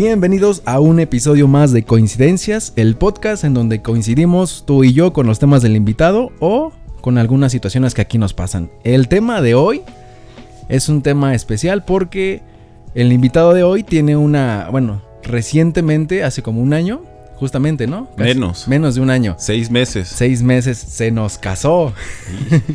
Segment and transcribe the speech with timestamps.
[0.00, 5.12] Bienvenidos a un episodio más de Coincidencias, el podcast en donde coincidimos tú y yo
[5.12, 8.70] con los temas del invitado o con algunas situaciones que aquí nos pasan.
[8.84, 9.82] El tema de hoy
[10.68, 12.42] es un tema especial porque
[12.94, 17.02] el invitado de hoy tiene una, bueno, recientemente, hace como un año,
[17.34, 18.08] justamente, ¿no?
[18.16, 18.68] Casi menos.
[18.68, 19.34] Menos de un año.
[19.36, 20.06] Seis meses.
[20.06, 21.92] Seis meses se nos casó.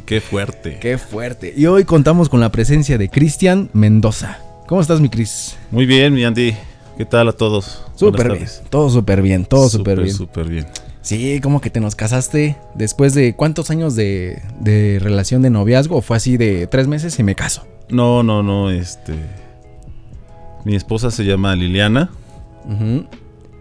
[0.05, 0.77] qué fuerte.
[0.81, 1.53] qué fuerte.
[1.55, 4.39] Y hoy contamos con la presencia de Cristian Mendoza.
[4.67, 5.55] ¿Cómo estás, mi Cris?
[5.71, 6.53] Muy bien, mi Andy.
[6.97, 7.83] ¿Qué tal a todos?
[7.95, 8.47] Súper bien.
[8.69, 10.13] Todo súper bien, todo súper bien.
[10.13, 10.67] Súper bien.
[11.01, 15.97] Sí, como que te nos casaste después de cuántos años de, de relación de noviazgo.
[15.97, 17.65] ¿O fue así de tres meses y me caso?
[17.89, 19.13] No, no, no, este...
[20.65, 22.09] Mi esposa se llama Liliana.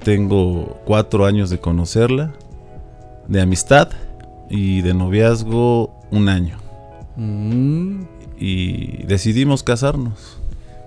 [0.04, 2.32] Tengo cuatro años de conocerla,
[3.26, 3.88] de amistad
[4.48, 6.58] y de noviazgo un año.
[7.16, 8.02] Mm.
[8.38, 10.41] Y decidimos casarnos.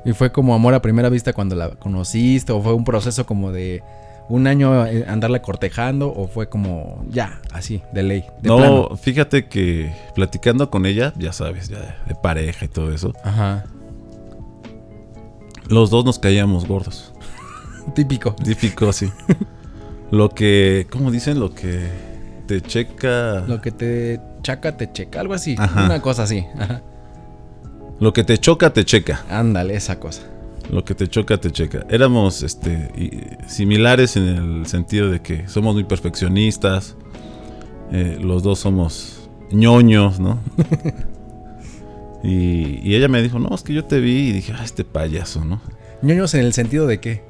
[0.05, 2.53] ¿Y fue como amor a primera vista cuando la conociste?
[2.53, 3.83] ¿O fue un proceso como de
[4.29, 6.13] un año eh, andarla cortejando?
[6.13, 8.25] ¿O fue como ya, así, de ley?
[8.43, 13.13] no, fíjate que platicando con ella, ya sabes, ya de pareja y todo eso.
[13.23, 13.65] Ajá.
[15.67, 17.11] Los dos nos caíamos gordos.
[17.95, 18.33] Típico.
[18.35, 19.11] Típico, sí.
[20.11, 21.39] lo que, ¿cómo dicen?
[21.39, 21.89] Lo que
[22.47, 23.43] te checa.
[23.47, 25.55] Lo que te chaca, te checa, algo así.
[25.75, 26.45] Una cosa así.
[27.99, 29.23] Lo que te choca, te checa.
[29.29, 30.23] Ándale, esa cosa.
[30.69, 31.85] Lo que te choca, te checa.
[31.89, 36.95] Éramos este, similares en el sentido de que somos muy perfeccionistas.
[37.91, 40.39] Eh, los dos somos ñoños, ¿no?
[42.23, 45.45] y, ella me dijo, no, es que yo te vi y dije, ah, este payaso,
[45.45, 45.61] ¿no?
[46.01, 47.23] ¿Ñoños en el sentido de qué?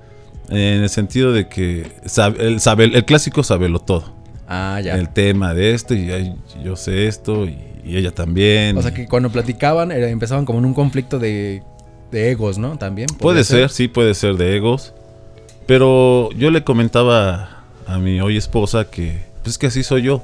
[0.49, 4.15] En el sentido de que sabe, el, sabe, el clásico lo todo.
[4.47, 4.95] Ah, ya.
[4.95, 8.77] El tema de esto y yo sé esto y, ella también.
[8.77, 11.61] O sea que cuando platicaban empezaban como en un conflicto de,
[12.11, 12.77] de egos, ¿no?
[12.77, 13.07] También.
[13.19, 13.69] Puede ser?
[13.69, 14.93] sí, puede ser de egos.
[15.65, 20.23] Pero yo le comentaba a mi hoy esposa que pues que así soy yo.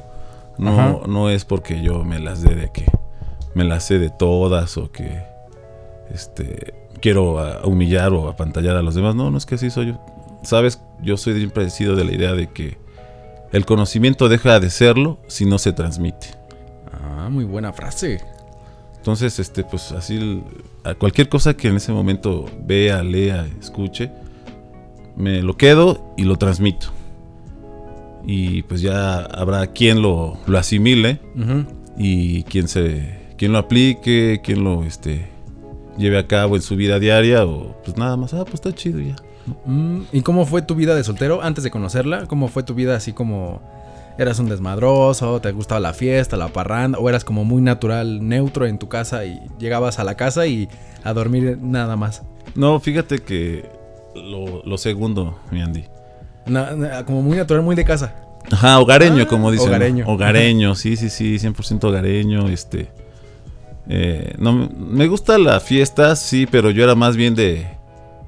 [0.57, 2.85] No, no es porque yo me las dé de que
[3.53, 5.23] me las sé de todas o que
[6.13, 9.15] este quiero humillar o apantallar a los demás.
[9.15, 10.05] No, no es que así soy yo.
[10.43, 12.77] Sabes, yo soy siempre sido de la idea de que
[13.51, 16.40] el conocimiento deja de serlo si no se transmite.
[17.21, 18.19] Ah, muy buena frase.
[18.97, 20.43] Entonces, este, pues así,
[20.83, 24.11] a cualquier cosa que en ese momento vea, lea, escuche,
[25.15, 26.87] me lo quedo y lo transmito.
[28.25, 31.19] Y pues ya habrá quien lo, lo asimile
[31.97, 35.27] y quien se, quien lo aplique, quien lo, este,
[35.97, 38.99] lleve a cabo en su vida diaria o pues nada más, ah, pues está chido
[38.99, 39.15] ya.
[39.65, 42.27] Mm, ¿Y cómo fue tu vida de soltero antes de conocerla?
[42.27, 43.61] ¿Cómo fue tu vida así como
[44.17, 48.65] eras un desmadroso, te gustaba la fiesta, la parranda o eras como muy natural, neutro
[48.65, 50.69] en tu casa y llegabas a la casa y
[51.03, 52.23] a dormir nada más?
[52.55, 53.69] No, fíjate que
[54.15, 55.85] lo, segundo, mi Andy.
[57.05, 58.15] como muy natural, muy de casa.
[58.51, 59.69] Ajá, hogareño, ah, como dicen.
[59.69, 60.05] Hogareño.
[60.07, 62.89] Hogareño, sí, sí, sí, 100% hogareño, este...
[63.89, 67.67] Eh, no, me gusta la fiesta, sí, pero yo era más bien de,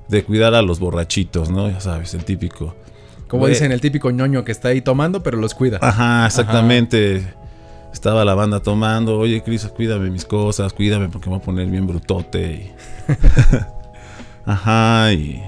[0.09, 1.69] de cuidar a los borrachitos, ¿no?
[1.69, 2.75] Ya sabes, el típico.
[3.33, 5.79] Como dicen, el típico ñoño que está ahí tomando, pero los cuida.
[5.81, 7.33] Ajá, exactamente.
[7.91, 11.67] Estaba la banda tomando, oye, Cris, cuídame mis cosas, cuídame porque me voy a poner
[11.67, 12.75] bien brutote.
[14.45, 15.41] Ajá, y...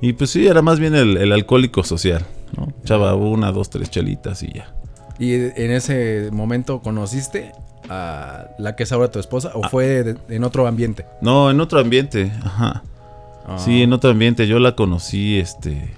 [0.00, 2.26] Y pues sí, era más bien el, alcohólico social,
[2.56, 2.72] ¿no?
[2.82, 4.74] Echaba una, dos, tres chelitas y ya.
[5.20, 7.52] ¿Y en ese momento conociste
[7.88, 9.68] a la que es ahora tu esposa o ah.
[9.68, 11.06] fue en otro ambiente?
[11.22, 12.82] No, en otro ambiente, ajá.
[13.46, 13.56] Ah.
[13.56, 14.48] Sí, en otro ambiente.
[14.48, 15.96] Yo la conocí este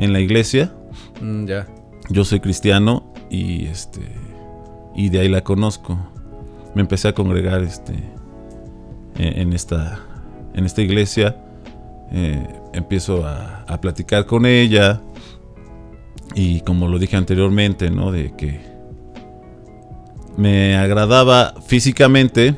[0.00, 0.72] en la iglesia.
[1.20, 1.66] Mm, ya.
[2.08, 4.00] Yo soy cristiano y este
[4.96, 5.96] y de ahí la conozco.
[6.74, 7.92] Me empecé a congregar este
[9.16, 10.00] e, en, esta
[10.54, 11.36] en esta iglesia.
[12.12, 15.00] Eh, empiezo a, a platicar con ella
[16.34, 18.10] y como lo dije anteriormente, ¿no?
[18.10, 18.60] De que
[20.36, 22.56] me agradaba físicamente,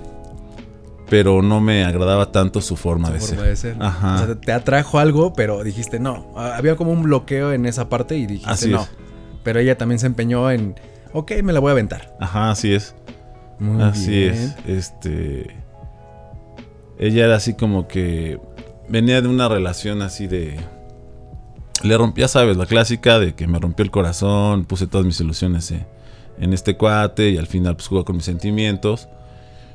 [1.13, 3.77] pero no me agradaba tanto su forma, de, ser.
[3.81, 4.15] Ajá.
[4.15, 6.33] O sea, te atrajo algo, pero dijiste no.
[6.39, 8.89] Había como un bloqueo en esa parte y dijiste así no.
[9.43, 10.75] Pero ella también se empeñó en,
[11.13, 12.17] ok, me la voy a aventar.
[12.19, 12.95] Ajá, así es.
[13.59, 14.57] Muy así es.
[14.67, 15.55] Este.
[16.99, 18.41] Ella era así como que
[18.89, 20.59] venía de una relación así de.
[21.83, 25.75] Le rompía, sabes, la clásica de que me rompió el corazón, puse todas mis ilusiones.
[26.39, 29.11] En este cuate y al final pues juega con mis sentimientos.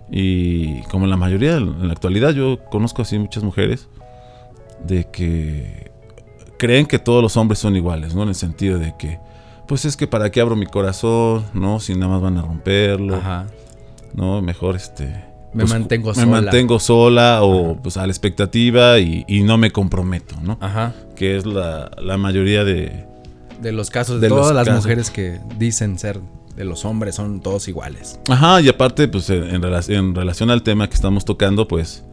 [0.09, 3.87] Y como en la mayoría, en la actualidad yo conozco así muchas mujeres
[4.85, 5.91] de que
[6.57, 8.23] creen que todos los hombres son iguales, ¿no?
[8.23, 9.19] En el sentido de que,
[9.67, 11.79] pues es que para qué abro mi corazón, ¿no?
[11.79, 13.47] Si nada más van a romperlo, Ajá.
[14.13, 14.41] ¿no?
[14.41, 15.05] Mejor este,
[15.53, 16.25] me pues, mantengo me sola.
[16.27, 20.57] mantengo sola o pues a la expectativa y, y no me comprometo, ¿no?
[20.61, 20.93] Ajá.
[21.15, 23.05] Que es la, la mayoría de,
[23.61, 24.83] De los casos De todas las casos.
[24.85, 26.19] mujeres que dicen ser
[26.57, 28.19] de los hombres son todos iguales.
[28.29, 32.03] Ajá, y aparte, pues en, en relac- en relación al tema que estamos tocando, pues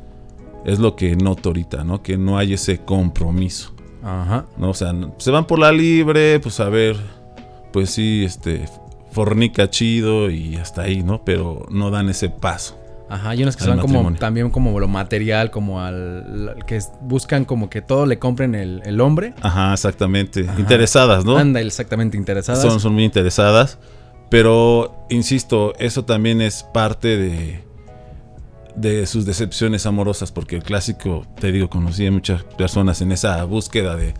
[0.64, 2.02] es lo que noto ahorita, ¿no?
[2.02, 4.46] Que no hay ese compromiso, Ajá.
[4.56, 4.70] ¿no?
[4.70, 6.96] O sea, se van por la libre, pues a ver,
[7.72, 8.66] pues sí, este,
[9.10, 11.24] fornica chido y hasta ahí, ¿no?
[11.24, 12.78] Pero no dan ese paso.
[13.10, 16.80] Ajá, y unos que se van como también como lo material, como al al- que
[17.02, 19.34] buscan como que todo le compren el, el hombre.
[19.42, 20.46] Ajá, exactamente.
[20.48, 20.58] Ajá.
[20.58, 21.36] Interesadas, ¿no?
[21.36, 22.62] Anda exactamente interesadas.
[22.62, 23.78] Son, son muy interesadas.
[24.34, 27.60] Pero, insisto, eso también es parte de,
[28.74, 30.32] de sus decepciones amorosas.
[30.32, 34.12] Porque el clásico, te digo, conocí a muchas personas en esa búsqueda de,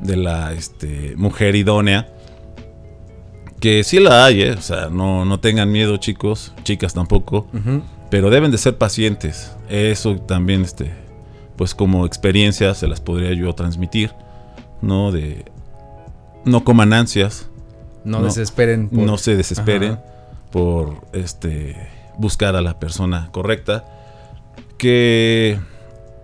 [0.00, 2.12] de la este, mujer idónea.
[3.60, 4.54] Que sí la hay, ¿eh?
[4.58, 7.46] O sea, no, no tengan miedo, chicos, chicas tampoco.
[8.10, 9.52] Pero deben de ser pacientes.
[9.68, 10.90] Eso también, este,
[11.54, 14.10] pues como experiencia se las podría yo transmitir.
[14.82, 15.12] ¿No?
[15.12, 15.44] De...
[16.44, 17.48] No coman ansias
[18.04, 18.88] No, No, desesperen.
[18.88, 20.02] por- no se desesperen Ajá.
[20.52, 21.76] por este
[22.18, 23.84] buscar a la persona correcta
[24.78, 25.58] que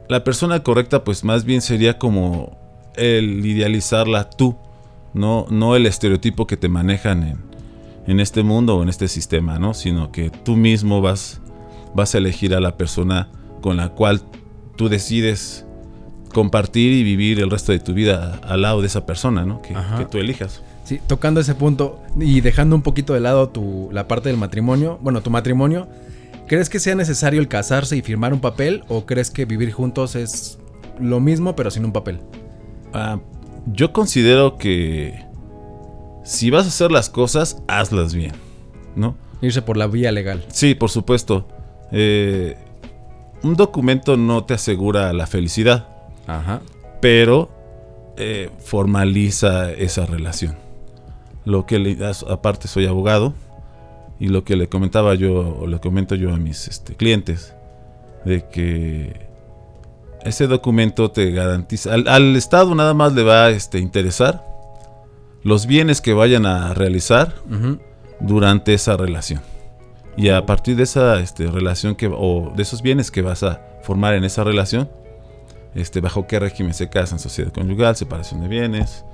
[0.08, 2.56] la persona correcta pues más bien sería como
[2.96, 4.56] el idealizarla tú
[5.14, 7.38] no no el estereotipo que te manejan en,
[8.06, 11.40] en este mundo o en este sistema no sino que tú mismo vas
[11.94, 13.28] vas a elegir a la persona
[13.60, 14.20] con la cual
[14.76, 15.64] tú decides
[16.32, 19.74] compartir y vivir el resto de tu vida al lado de esa persona no que
[20.10, 24.28] tú elijas Sí, tocando ese punto y dejando un poquito de lado tu, la parte
[24.28, 25.86] del matrimonio, bueno, tu matrimonio,
[26.48, 30.16] ¿crees que sea necesario el casarse y firmar un papel o crees que vivir juntos
[30.16, 30.58] es
[30.98, 32.18] lo mismo pero sin un papel?
[32.92, 33.20] Ah,
[33.66, 35.24] yo considero que
[36.24, 38.32] si vas a hacer las cosas, hazlas bien,
[38.96, 39.14] ¿no?
[39.42, 40.44] Irse por la vía legal.
[40.48, 41.46] Sí, por supuesto.
[41.92, 42.56] Eh,
[43.44, 45.86] un documento no te asegura la felicidad,
[46.26, 46.62] Ajá.
[47.00, 47.48] pero
[48.16, 50.56] eh, formaliza esa relación.
[51.50, 51.98] Lo que le,
[52.28, 53.34] aparte soy abogado
[54.20, 57.54] y lo que le comentaba yo o le comento yo a mis este, clientes
[58.24, 59.28] de que
[60.22, 64.44] ese documento te garantiza al, al Estado nada más le va a este, interesar
[65.42, 67.34] los bienes que vayan a realizar
[68.20, 69.40] durante esa relación.
[70.16, 73.60] Y a partir de esa este, relación que, o de esos bienes que vas a
[73.82, 74.90] formar en esa relación,
[75.74, 79.04] este, bajo qué régimen se casan, sociedad conyugal, separación de bienes,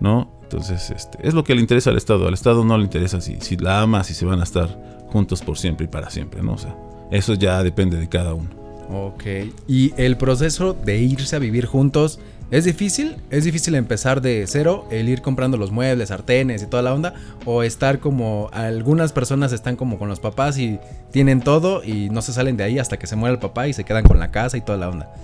[0.00, 0.37] ¿no?
[0.50, 2.26] Entonces, este, es lo que le interesa al Estado.
[2.26, 4.68] Al Estado no le interesa si, si la ama, si se van a estar
[5.08, 6.54] juntos por siempre y para siempre, ¿no?
[6.54, 6.74] O sea,
[7.10, 8.48] eso ya depende de cada uno.
[8.90, 9.24] Ok.
[9.66, 12.18] ¿Y el proceso de irse a vivir juntos
[12.50, 13.16] es difícil?
[13.28, 17.12] ¿Es difícil empezar de cero, el ir comprando los muebles, sartenes y toda la onda?
[17.44, 20.78] ¿O estar como algunas personas están como con los papás y
[21.10, 23.74] tienen todo y no se salen de ahí hasta que se muere el papá y
[23.74, 25.14] se quedan con la casa y toda la onda?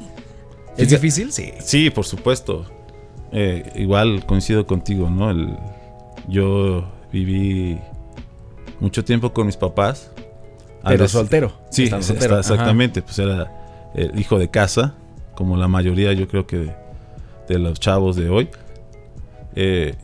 [0.77, 1.33] ¿Es difícil?
[1.33, 1.53] Sí.
[1.61, 2.67] Sí, por supuesto.
[3.35, 5.31] Eh, igual coincido contigo, ¿no?
[5.31, 5.57] El-
[6.29, 7.79] yo viví
[8.81, 10.11] mucho tiempo con mis papás.
[10.87, 11.53] Pero soltero.
[11.71, 12.35] Sí, soltero.
[12.35, 12.41] Ajá.
[12.41, 13.03] exactamente.
[13.03, 14.95] Pues era el hijo de casa,
[15.35, 16.75] como la mayoría, yo creo que de,
[17.49, 18.49] de los chavos de hoy.
[19.57, 19.95] Eh,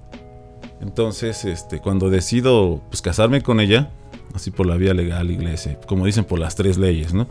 [0.80, 3.90] entonces, este, cuando decido pues, casarme con ella,
[4.34, 7.26] así por la vía legal, iglesia, como dicen, por las tres leyes, ¿no?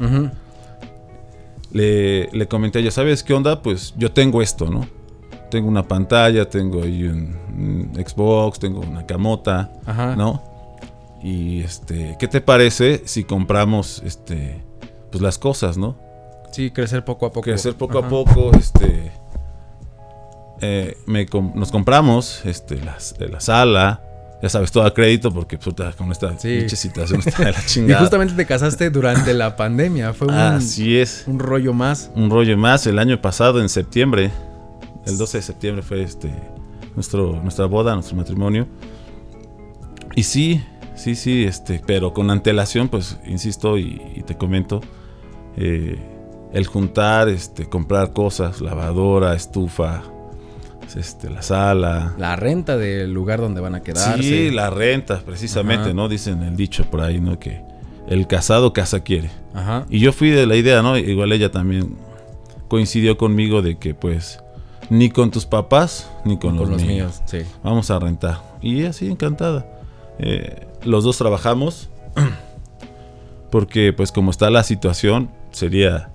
[1.71, 3.61] Le, le comenté a ella, ¿sabes qué onda?
[3.61, 4.87] Pues yo tengo esto, ¿no?
[5.49, 10.15] Tengo una pantalla, tengo ahí un, un Xbox, tengo una camota, Ajá.
[10.15, 10.43] ¿no?
[11.23, 14.63] Y este, ¿qué te parece si compramos este
[15.11, 15.97] pues las cosas, ¿no?
[16.51, 17.41] Sí, crecer poco a poco.
[17.43, 18.07] Crecer poco Ajá.
[18.07, 19.11] a poco, este
[20.61, 24.01] eh, me com- nos compramos este las, de la sala,
[24.41, 26.57] ya sabes, todo a crédito porque pues, con esta Sí.
[26.59, 28.01] pinche situación está de la Y chingada.
[28.01, 30.13] justamente te casaste durante la pandemia.
[30.13, 31.23] Fue un, Así es.
[31.27, 32.11] un rollo más.
[32.15, 34.31] un rollo más el año pasado en septiembre
[35.05, 36.31] el 12 de septiembre fue este
[36.95, 38.67] nuestro nuestra boda nuestro matrimonio
[40.15, 40.63] y sí
[40.95, 44.81] sí sí este pero con antelación pues insisto y, y te comento
[45.57, 45.97] eh,
[46.53, 50.03] el juntar este comprar cosas lavadora estufa
[50.95, 54.23] este la sala La renta del lugar donde van a quedarse.
[54.23, 55.93] sí la renta precisamente Ajá.
[55.93, 57.61] no dicen el dicho por ahí no que
[58.07, 59.85] el casado casa quiere Ajá.
[59.89, 60.97] y yo fui de la idea, ¿no?
[60.97, 61.95] Igual ella también
[62.67, 64.39] coincidió conmigo de que pues
[64.89, 67.21] ni con tus papás ni con, Con, los, míos.
[67.25, 67.39] Sí.
[67.63, 68.41] Vamos a rentar.
[68.61, 69.65] Y así encantada.
[70.19, 71.89] Eh, los dos trabajamos
[73.51, 76.11] porque pues como está la situación sería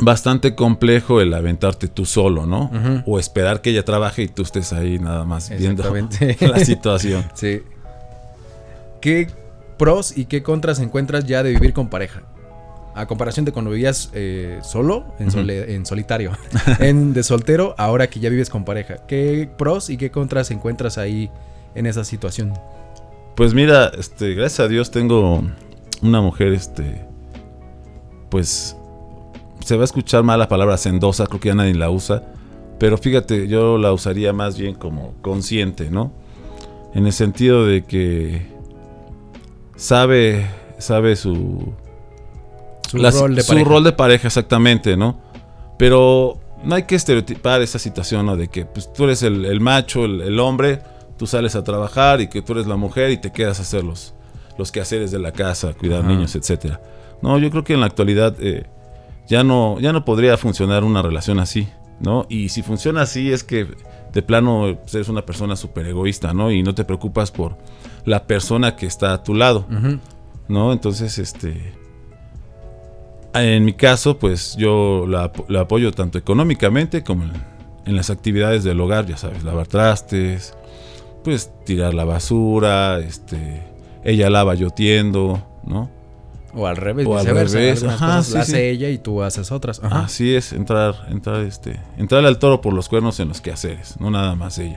[0.00, 2.70] bastante complejo el aventarte tú solo, ¿no?
[3.06, 5.84] O esperar que ella trabaje y tú estés ahí nada más viendo
[6.40, 7.24] la situación.
[7.34, 7.62] Sí.
[9.00, 9.28] ¿Qué,
[9.76, 12.22] pros y qué contras encuentras ya de vivir con pareja?
[12.94, 16.32] A comparación de cuando vivías eh, solo, en, en solitario,
[16.78, 18.98] en de soltero, ahora que ya vives con pareja.
[19.06, 21.30] ¿Qué pros y qué contras encuentras ahí
[21.74, 22.54] en esa situación?
[23.34, 25.42] Pues mira, este, gracias a Dios tengo
[26.02, 27.04] una mujer, este,
[28.30, 28.76] pues
[29.64, 32.22] se va a escuchar mal la palabra sendosa, creo que ya nadie la usa,
[32.78, 36.12] pero fíjate, yo la usaría más bien como consciente, ¿no?
[36.94, 38.46] En el sentido de que
[39.74, 40.46] sabe,
[40.78, 41.72] sabe su,
[42.88, 45.20] su, rol, de su rol de pareja, exactamente, ¿no?
[45.78, 48.36] Pero no hay que estereotipar esa situación, ¿no?
[48.36, 50.82] De que pues, tú eres el, macho, el, hombre,
[51.18, 53.84] tú sales a trabajar y que tú eres la mujer y te quedas a hacer
[53.84, 54.14] los,
[54.58, 56.80] los quehaceres de la casa, cuidar niños, etcétera.
[57.22, 58.66] No, yo creo que en la actualidad eh,
[59.28, 61.68] ya, no, ya no podría funcionar una relación así,
[62.00, 62.26] ¿no?
[62.28, 63.66] Y si funciona así es que
[64.12, 66.50] de plano pues, eres una persona súper egoísta, ¿no?
[66.50, 67.56] Y no te preocupas por
[68.04, 69.66] la persona que está a tu lado,
[70.48, 70.72] ¿no?
[70.72, 71.73] Entonces, este...
[73.34, 77.24] En mi caso, pues yo la, apoyo tanto económicamente como
[77.84, 80.54] en, las actividades del hogar, ya sabes, lavar trastes,
[81.24, 83.62] pues tirar la basura, este,
[84.04, 85.90] ella lava, yo tiendo, ¿no?
[86.54, 87.82] O al revés, o al revés.
[87.82, 89.82] Ajá, hace ella y tú haces otras.
[89.82, 90.04] Ajá.
[90.04, 94.10] Así es, entrar, entrar, este, entrarle al toro por los cuernos en los quehaceres, no
[94.10, 94.76] nada más ella.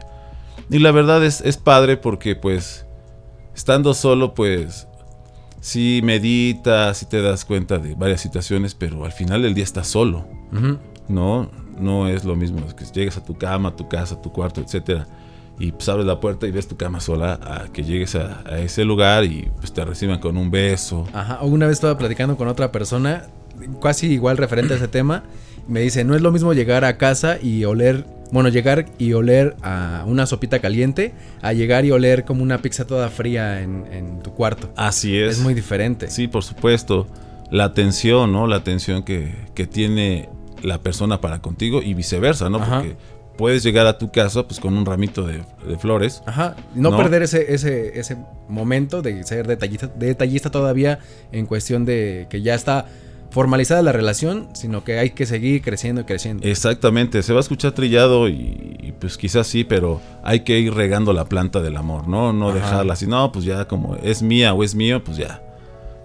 [0.71, 2.87] Y la verdad es, es padre porque pues
[3.55, 4.86] estando solo pues
[5.67, 9.87] sí meditas, sí te das cuenta de varias situaciones, pero al final del día estás
[9.87, 10.25] solo.
[11.09, 14.31] No, no es lo mismo que llegues a tu cama, a tu casa, a tu
[14.31, 15.07] cuarto, etcétera
[15.59, 18.85] y pues abres la puerta y ves tu cama sola a que llegues a, ese
[18.85, 21.07] lugar y pues te reciban con un beso.
[21.13, 23.25] Ajá, una vez estaba platicando con otra persona,
[23.81, 25.23] casi igual referente a ese tema,
[25.67, 29.55] me dice, no es lo mismo llegar a casa y oler, bueno, llegar y oler
[29.61, 34.33] a una sopita caliente, a llegar y oler como una pizza toda fría en, tu
[34.33, 34.69] cuarto.
[34.75, 35.37] Así es.
[35.37, 36.09] Es muy diferente.
[36.09, 37.07] Sí, por supuesto.
[37.49, 38.45] La atención, ¿no?
[38.45, 40.27] La atención que, que tiene
[40.63, 42.59] la persona para contigo y viceversa, ¿no?
[42.59, 42.97] Porque
[43.37, 45.43] puedes llegar a tu casa pues con un ramito de,
[45.79, 46.23] flores.
[46.25, 48.17] Ajá, no, perder ese, ese, ese
[48.49, 50.99] momento de ser detallista, detallista todavía
[51.31, 52.87] en cuestión de que ya está
[53.29, 56.47] formalizada la relación, sino que hay que seguir creciendo y creciendo.
[56.47, 61.13] Exactamente, se va a escuchar trillado y, pues quizás sí, pero hay que ir regando
[61.13, 62.33] la planta del amor, ¿no?
[62.33, 65.41] No dejarla así, no, pues ya como es mía o es mío, pues ya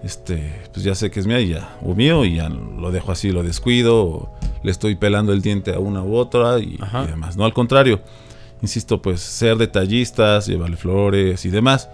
[0.03, 3.11] este, pues ya sé que es mía y ya, o mío, y ya lo dejo
[3.11, 4.29] así, lo descuido,
[4.61, 6.77] le estoy pelando el diente a una u otra y,
[7.07, 7.37] demás.
[7.37, 8.01] No, al contrario,
[8.61, 11.89] insisto, pues ser detallistas, llevarle flores y demás.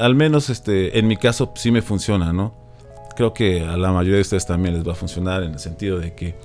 [0.00, 2.54] Al menos este, en mi caso sí me funciona, ¿no?
[3.18, 5.98] Creo que a la mayoría de ustedes también les va a funcionar en el sentido
[5.98, 6.36] de que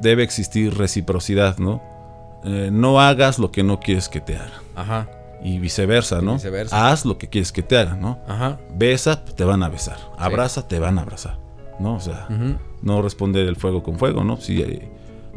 [0.00, 1.80] debe existir reciprocidad, ¿no?
[2.44, 4.60] Eh, no hagas lo que no quieres que te hagan.
[4.74, 5.08] Ajá
[5.44, 6.38] y viceversa, ¿no?
[6.72, 8.18] Haz lo que quieres que te hagan, ¿no?
[8.26, 8.58] Ajá.
[8.74, 9.98] Besa, te van a besar.
[10.16, 11.38] Abraza, te van a abrazar,
[11.78, 11.96] ¿no?
[11.96, 12.26] O sea,
[12.82, 14.38] no responder el fuego con fuego, ¿no?
[14.38, 14.88] Sí, eh,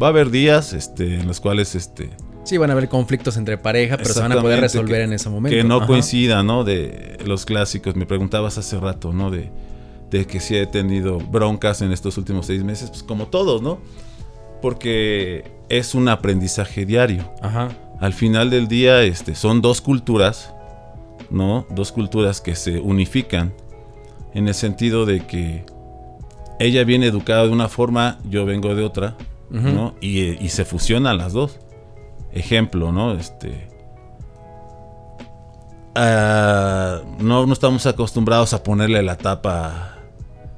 [0.02, 2.10] va a haber días este, en los cuales, este...
[2.46, 5.30] Sí, van a haber conflictos entre pareja, pero se van a poder resolver en ese
[5.30, 5.56] momento.
[5.56, 6.64] Que no coincida, ¿no?
[6.64, 7.98] De los clásicos.
[7.98, 9.30] Me preguntabas hace rato, ¿no?
[9.30, 9.52] De,
[10.10, 13.80] de que si he tenido broncas en estos últimos seis meses, pues como todos, ¿no?
[14.62, 17.32] Porque es un aprendizaje diario.
[17.42, 20.54] Ajá al final del día este, son dos culturas,
[21.30, 21.66] ¿no?
[21.70, 23.54] Dos culturas que se unifican
[24.34, 25.66] en el sentido de que
[26.60, 29.16] ella viene educada de una forma, yo vengo de otra,
[29.50, 29.96] ¿no?
[30.02, 31.60] Y, se fusionan las dos.
[32.34, 33.14] Ejemplo, ¿no?
[33.14, 33.68] Este.
[35.96, 39.97] Ah, no, no estamos acostumbrados a ponerle la tapa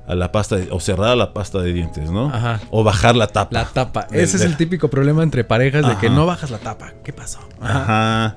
[0.09, 2.33] a la pasta o cerrar la pasta de dientes, ¿no?
[2.33, 2.59] Ajá.
[2.71, 3.53] O bajar la tapa.
[3.53, 4.07] La tapa.
[4.11, 6.93] Ese es el típico problema entre parejas de que no bajas la tapa.
[7.03, 7.39] ¿Qué pasó?
[7.61, 8.35] Ajá.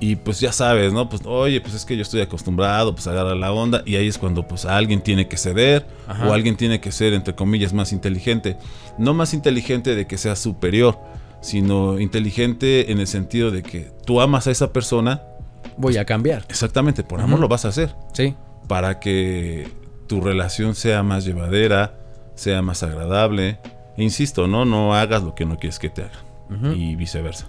[0.00, 1.10] Y pues ya sabes, ¿no?
[1.10, 4.08] Pues oye, pues es que yo estoy acostumbrado, pues a agarrar la onda y ahí
[4.08, 5.86] es cuando pues alguien tiene que ceder
[6.26, 8.56] o alguien tiene que ser entre comillas más inteligente.
[8.96, 10.98] No más inteligente de que sea superior,
[11.42, 15.20] sino inteligente en el sentido de que tú amas a esa persona.
[15.76, 16.46] Voy a cambiar.
[16.48, 17.94] Exactamente, por amor lo vas a hacer.
[18.14, 18.34] Sí.
[18.66, 19.81] Para que
[20.12, 21.94] tu relación sea más llevadera,
[22.34, 23.58] sea más agradable.
[23.96, 24.66] E insisto, ¿no?
[24.66, 26.76] No hagas lo que no quieres que te hagan.
[26.76, 27.46] Y viceversa.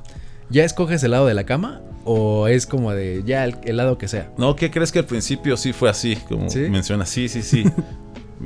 [0.49, 1.81] ¿Ya escoges el lado de la cama?
[2.05, 4.31] ¿O es como de ya el, lado que sea?
[4.37, 6.15] No, ¿qué crees que al principio sí fue así?
[6.15, 7.65] Como menciona, sí, sí, sí.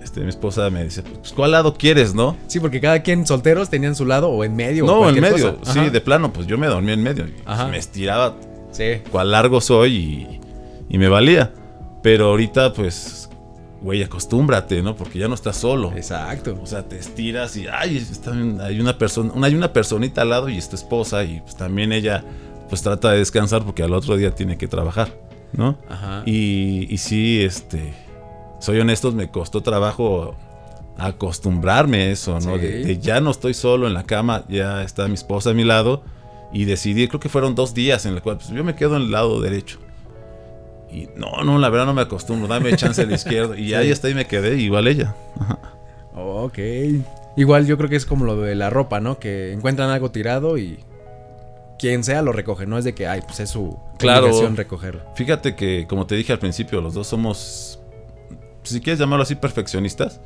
[0.01, 2.35] este, mi esposa me dice, pues ¿cuál lado quieres, no?
[2.47, 4.87] Sí, porque cada quien solteros tenían su lado o en medio.
[4.87, 5.59] No, en medio.
[5.61, 7.27] Sí, de plano, pues yo me dormía en medio.
[7.69, 8.35] Me estiraba.
[8.71, 9.03] Sí.
[9.11, 10.39] Cuál largo soy y,
[10.89, 11.53] y me valía.
[12.01, 13.22] Pero ahorita, pues
[13.83, 14.95] güey, acostúmbrate, ¿no?
[14.95, 15.91] Porque ya no estás solo.
[15.95, 16.57] Exacto.
[16.61, 18.03] O sea, te estiras y, ay,
[18.61, 21.91] hay una persona, hay una personita al lado y es tu esposa y pues también
[21.91, 22.23] ella
[22.69, 25.09] pues trata de descansar porque al otro día tiene que trabajar.
[25.53, 25.77] ¿no?
[25.87, 26.23] Ajá.
[26.25, 27.93] Y, y sí, este,
[28.59, 30.35] soy honesto, me costó trabajo
[30.97, 32.57] acostumbrarme a eso, ¿no?
[32.57, 36.03] De, ya no estoy solo en la cama, ya está mi esposa a mi lado
[36.51, 39.03] y decidí, creo que fueron dos días en los cuales pues, yo me quedo en
[39.03, 39.79] el lado derecho.
[40.93, 43.55] Y no, no, la verdad no me acostumbro, dame chance al izquierdo.
[43.55, 45.15] Y ahí está y me quedé, igual ella.
[46.15, 46.59] Ok.
[47.35, 49.19] Igual yo creo que es como lo de la ropa, ¿no?
[49.19, 50.79] Que encuentran algo tirado y
[51.79, 55.01] quien sea lo recoge, no es de que, ay, pues es su claro, obligación recogerlo.
[55.15, 57.79] Fíjate que, como te dije al principio, los dos somos,
[58.63, 60.21] si quieres llamarlo así, perfeccionistas.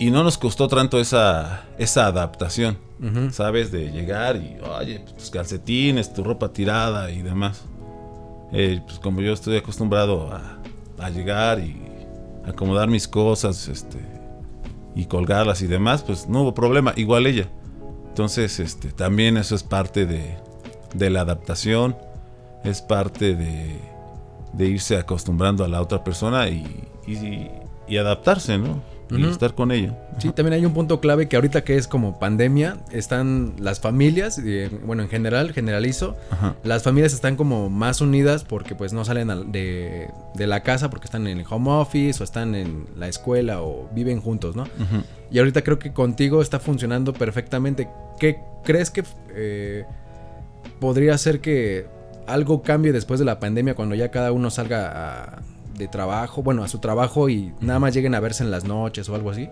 [0.00, 2.78] Y no nos costó tanto esa, esa adaptación,
[3.32, 3.70] ¿sabes?
[3.70, 7.64] De llegar y, oye, tus calcetines, tu ropa tirada y demás.
[8.52, 11.80] Eh, pues como yo estoy acostumbrado a, llegar y
[12.44, 13.98] acomodar mis cosas este,
[14.96, 17.48] y colgarlas y demás, pues no hubo problema, igual ella.
[18.08, 20.36] Entonces, este, también eso es parte de,
[20.94, 21.96] de la adaptación,
[22.64, 23.78] es parte de,
[24.54, 28.82] de, irse acostumbrando a la otra persona y adaptarse, ¿no?
[29.10, 29.96] Y estar con ella.
[30.18, 34.40] Sí, también hay un punto clave que ahorita que es como pandemia, están las familias,
[34.84, 36.16] bueno, en general, generalizo,
[36.64, 41.06] las familias están como más unidas porque pues no salen de, de, la casa porque
[41.06, 44.66] están en el home office o están en la escuela o viven juntos, ¿no?
[45.30, 47.88] Y ahorita creo que contigo está funcionando perfectamente.
[48.18, 49.84] ¿Qué crees que eh,
[50.80, 51.86] podría ser que
[52.26, 55.42] algo cambie después de la pandemia cuando ya cada uno salga a
[55.78, 59.08] de trabajo, bueno, a su trabajo y nada más lleguen a verse en las noches
[59.08, 59.48] o algo así?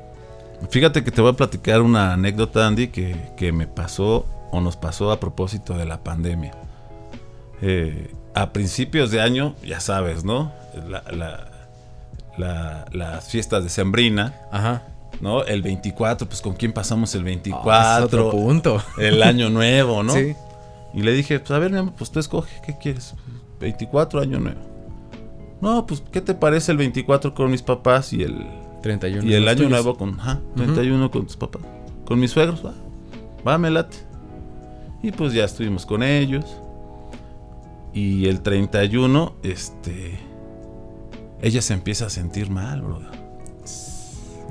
[0.71, 5.13] Fíjate que te voy a platicar una anécdota, Andy, que, me pasó o nos pasó
[5.13, 6.53] a propósito de la pandemia.
[7.63, 10.53] Eh, a principios de año, ya sabes, ¿no?
[12.39, 14.35] las fiestas de Sembrina.
[14.51, 14.83] Ajá.
[15.21, 15.45] ¿No?
[15.45, 17.71] El 24, pues con quién pasamos el 24.
[17.73, 18.83] Ah, otro punto.
[18.99, 20.13] El año nuevo, ¿no?
[20.17, 20.35] Sí.
[20.95, 23.15] Y le dije, pues a ver, mi amor, pues tú escoge, ¿qué quieres?
[23.61, 24.76] 24, año nuevo.
[25.61, 28.47] No, pues, ¿qué te parece el 24 con mis papás y el
[28.83, 31.63] 31 y el año nuevo con, ajá, 31 con tus papás?
[32.05, 32.75] Con mis suegros, va,
[33.47, 33.97] va, me late.
[35.03, 36.45] Y pues ya estuvimos con ellos.
[37.93, 40.19] Y el 31, este,
[41.41, 43.01] ella se empieza a sentir mal, bro.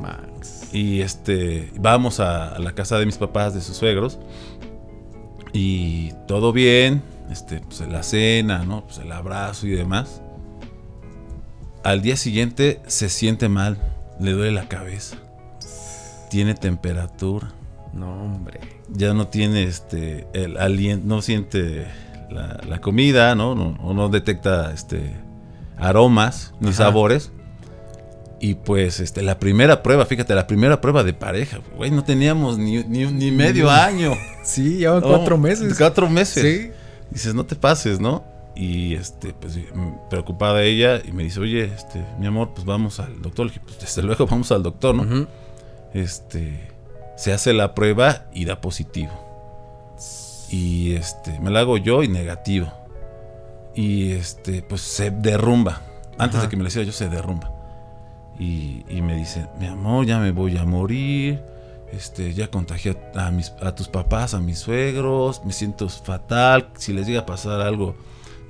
[0.01, 0.69] Max.
[0.73, 4.19] Y este, vamos a, la casa de mis papás, de sus suegros.
[5.53, 8.85] Y todo bien, este, pues la cena, ¿no?
[8.85, 10.21] Pues el abrazo y demás.
[11.85, 13.77] Al día siguiente se siente mal,
[14.19, 15.17] le duele la cabeza,
[16.31, 17.53] tiene temperatura.
[17.93, 18.59] No, hombre.
[18.89, 21.85] Ya no tiene este el aliento, no siente
[22.31, 23.53] la, comida, ¿no?
[23.53, 23.77] ¿no?
[23.83, 25.15] O no detecta este
[25.77, 27.31] aromas ni sabores.
[28.39, 32.57] Y pues este, la primera prueba, fíjate, la primera prueba de pareja, güey, no teníamos
[32.57, 34.13] ni, ni, medio año.
[34.43, 35.75] Sí, llevan cuatro meses.
[35.77, 36.43] Cuatro meses.
[36.43, 36.71] Sí.
[37.11, 38.34] Dices, no te pases, ¿no?
[38.55, 39.59] Y este, pues
[40.09, 43.47] preocupada ella y me dice, oye, este, mi amor, pues vamos al doctor.
[43.47, 45.27] Le dije, pues desde luego vamos al doctor, ¿no?
[45.93, 46.71] Este,
[47.17, 49.11] se hace la prueba y da positivo.
[50.49, 52.71] Y este, me la hago yo y negativo.
[53.73, 55.81] Y este, pues se derrumba.
[56.17, 57.51] Antes de que me la hiciera yo se derrumba.
[58.39, 61.41] Y, y, me dice, mi amor, ya me voy a morir.
[61.91, 65.43] Este, ya contagié a, mis, a tus papás, a mis suegros.
[65.45, 66.69] Me siento fatal.
[66.77, 67.95] Si les llega a pasar algo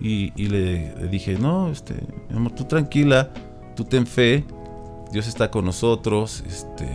[0.01, 1.95] y, le, dije, no, este,
[2.29, 3.31] mi amor, tú tranquila,
[3.75, 4.43] tú ten fe,
[5.11, 6.43] Dios está con nosotros.
[6.47, 6.87] Este,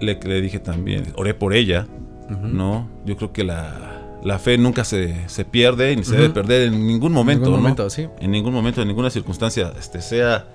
[0.00, 1.86] le, le dije también, oré por ella,
[2.28, 2.88] ¿no?
[3.04, 6.86] Yo creo que la, la fe nunca se, se, pierde ni se debe perder en
[6.86, 7.44] ningún momento.
[7.44, 8.08] En ningún momento, sí.
[8.20, 10.46] En ningún momento, en ninguna circunstancia, este, sea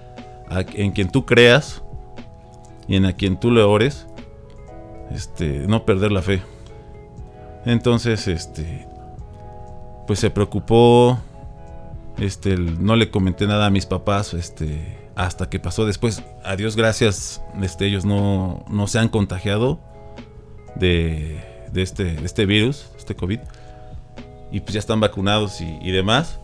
[0.74, 1.84] en quien tú creas
[2.88, 4.08] y en a quien tú le ores,
[5.12, 6.42] este, no perder la fe.
[7.66, 8.88] Entonces, este,
[10.08, 11.20] pues se preocupó.
[12.18, 16.24] Este, no le comenté nada a mis papás, este, hasta que pasó después.
[16.44, 19.80] A Dios gracias, este, ellos no, no se han contagiado
[20.76, 23.40] de, de, este, este virus, este COVID.
[24.52, 26.40] Y pues ya están vacunados y, demás.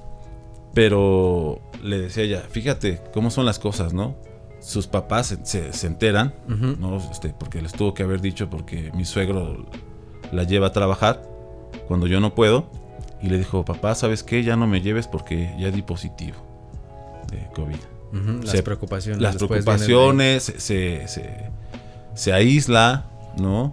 [0.76, 4.16] Pero le decía ella, fíjate cómo son las cosas, ¿no?
[4.60, 6.98] Sus papás se, se, enteran, ¿no?
[6.98, 9.66] Este, porque les tuvo que haber dicho porque mi suegro
[10.32, 11.22] la lleva a trabajar
[11.88, 12.83] cuando yo no puedo
[13.24, 14.44] y le dijo, papá, ¿sabes qué?
[14.44, 16.36] Ya no me lleves porque ya di positivo
[17.32, 18.44] de COVID.
[18.44, 19.22] las preocupaciones.
[19.22, 21.50] Las preocupaciones, se, se,
[22.14, 23.06] se, aísla,
[23.38, 23.72] ¿no?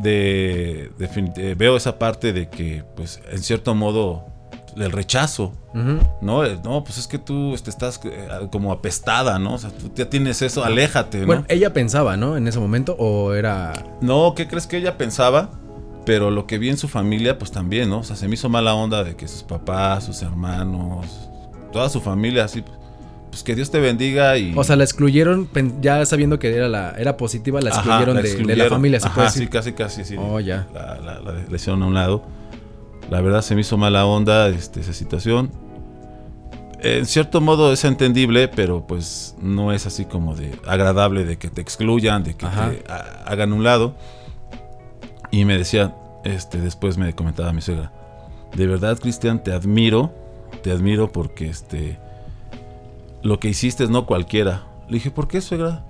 [0.00, 4.26] De, de, veo esa parte de que, pues, en cierto modo,
[4.76, 5.52] el rechazo,
[6.20, 6.44] ¿no?
[6.44, 9.54] Eh, no, pues es que tú este, estás eh, como apestada, ¿no?
[9.54, 11.26] O sea, tú ya tienes eso, aléjate, ¿no?
[11.26, 12.36] Bueno, ella pensaba, ¿no?
[12.36, 13.72] En ese momento, o era...
[14.00, 15.50] No, ¿qué crees que ella pensaba?
[16.04, 18.00] Pero lo que vi en su familia, pues también, ¿no?
[18.00, 21.06] O sea, se me hizo mala onda de que sus papás, sus hermanos,
[21.72, 22.64] toda su familia, así,
[23.30, 24.52] pues que Dios te bendiga y...
[24.56, 25.48] O sea, la excluyeron
[25.80, 29.42] ya sabiendo que era la era positiva, la excluyeron, de, la familia, ¿se puede decir?
[29.44, 30.16] sí, casi, casi, sí.
[30.18, 30.66] Oh, ya.
[30.74, 32.24] La, la, la, hicieron a un lado.
[33.10, 35.50] La verdad se me hizo mala onda este, esa situación.
[36.80, 41.48] En cierto modo es entendible, pero pues no es así como de agradable de que
[41.48, 42.84] te excluyan, de que te
[43.24, 43.94] hagan un lado.
[45.32, 47.90] Y me decía, este, después me comentaba mi suegra,
[48.54, 50.12] de verdad Cristian, te admiro,
[50.62, 51.98] te admiro porque este,
[53.22, 54.64] lo que hiciste es no cualquiera.
[54.88, 55.84] Le dije, ¿por qué suegra?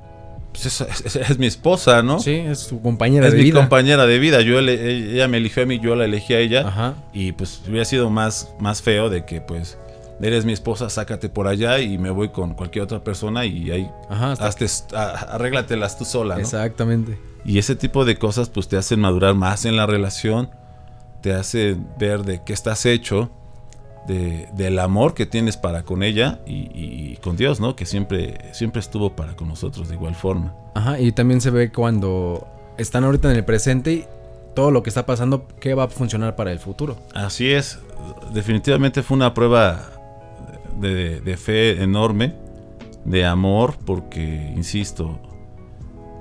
[0.52, 0.80] Pues
[1.16, 2.20] es, mi esposa, ¿no?
[2.20, 3.42] Sí, es su compañera de vida.
[3.42, 4.42] Es mi compañera de vida.
[4.42, 6.68] Yo ella me eligió a mí, yo la elegí a ella.
[6.68, 6.94] Ajá.
[7.12, 9.78] Y pues hubiera sido más, más feo de que pues
[10.22, 13.90] eres mi esposa, sácate por allá y me voy con cualquier otra persona y ahí
[14.08, 14.34] Ajá,
[15.28, 16.36] arréglatelas tú sola.
[16.36, 16.40] ¿no?
[16.40, 17.18] Exactamente.
[17.44, 20.50] Y ese tipo de cosas pues te hacen madurar más en la relación,
[21.20, 23.30] te hace ver de qué estás hecho,
[24.06, 27.76] de, del amor que tienes para con ella y, con Dios, ¿no?
[27.76, 30.54] Que siempre, siempre estuvo para con nosotros de igual forma.
[30.74, 32.46] Ajá, y también se ve cuando
[32.78, 34.04] están ahorita en el presente y
[34.54, 36.96] todo lo que está pasando, qué va a funcionar para el futuro.
[37.14, 37.78] Así es,
[38.32, 40.01] definitivamente fue una prueba
[40.82, 42.34] de, de fe enorme,
[43.04, 45.18] de amor, porque, insisto,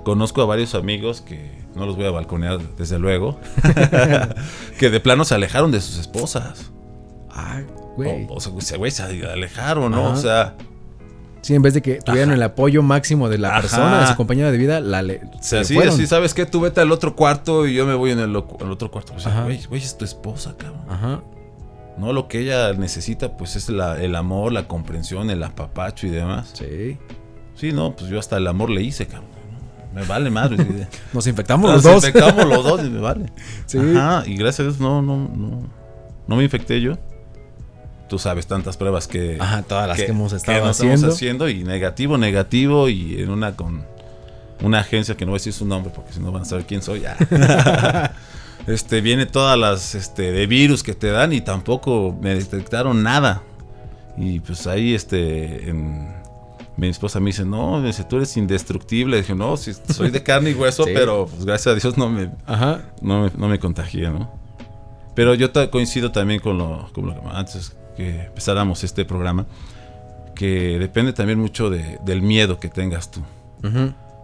[0.04, 3.39] Conozco a varios amigos que no los voy a balconear desde luego,
[4.80, 6.71] que de plano se alejaron de sus esposas.
[7.30, 7.62] Ah,
[7.95, 8.28] güey.
[8.30, 10.12] O, sea, güey, se alejaron, ¿no?
[10.12, 10.56] O sea.
[11.41, 14.52] Sí, en vez de que tuvieran el apoyo máximo de la persona, de su compañera
[14.52, 15.21] de vida, la le.
[15.39, 16.45] O sea, sí, sí, ¿sabes qué?
[16.45, 19.13] Tú vete al otro cuarto y yo me voy en el, otro cuarto.
[19.15, 20.82] O sea, güey, güey, es tu esposa, cabrón.
[20.89, 21.21] Ajá.
[21.97, 26.51] No, lo que ella necesita, pues es el amor, la comprensión, el apapacho y demás.
[26.54, 26.97] Sí.
[27.56, 29.32] Sí, no, pues yo hasta el amor le hice, cabrón
[29.93, 30.88] me vale madre.
[31.13, 31.95] Nos infectamos los dos.
[31.95, 33.32] Nos infectamos los dos y me vale.
[33.65, 33.77] Sí.
[33.95, 35.69] Ajá, y gracias a Dios no, no, no,
[36.27, 36.97] no me infecté yo.
[38.10, 39.38] Tú sabes tantas pruebas que...
[39.39, 40.95] Ajá, todas las que, hemos estado haciendo.
[40.95, 41.49] Estamos haciendo.
[41.49, 43.86] Y negativo, negativo y en una con
[44.62, 46.65] una agencia que no voy a decir su nombre porque si no van a saber
[46.65, 47.04] quién soy.
[48.67, 53.43] este, viene todas las este, de virus que te dan y tampoco me detectaron nada.
[54.17, 55.69] Y pues ahí este...
[55.69, 56.21] En,
[56.78, 59.17] mi esposa me dice, no, dice, tú eres indestructible.
[59.17, 62.32] Dije, no, soy de carne y hueso, pero pues, gracias a Dios no me,
[63.02, 64.32] No, me, no me contagié, ¿no?
[65.13, 69.45] Pero yo coincido también con lo, con lo, que antes que empezáramos este programa,
[70.34, 73.21] que depende también mucho de, del miedo que tengas tú.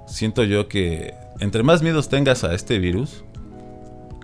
[0.07, 3.23] Siento yo que entre más miedos tengas a este virus,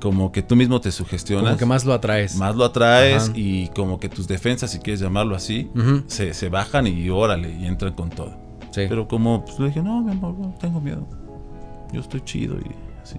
[0.04, 1.46] como que tú mismo te sugestionas.
[1.46, 2.36] Como que más lo atraes.
[2.36, 5.72] Más lo atraes y como que tus defensas, si quieres llamarlo así,
[6.08, 8.36] se, bajan y órale, y entran con todo.
[8.76, 11.08] Pero como pues, le dije, no, mi amor, no tengo miedo.
[11.94, 13.16] Yo estoy chido y así.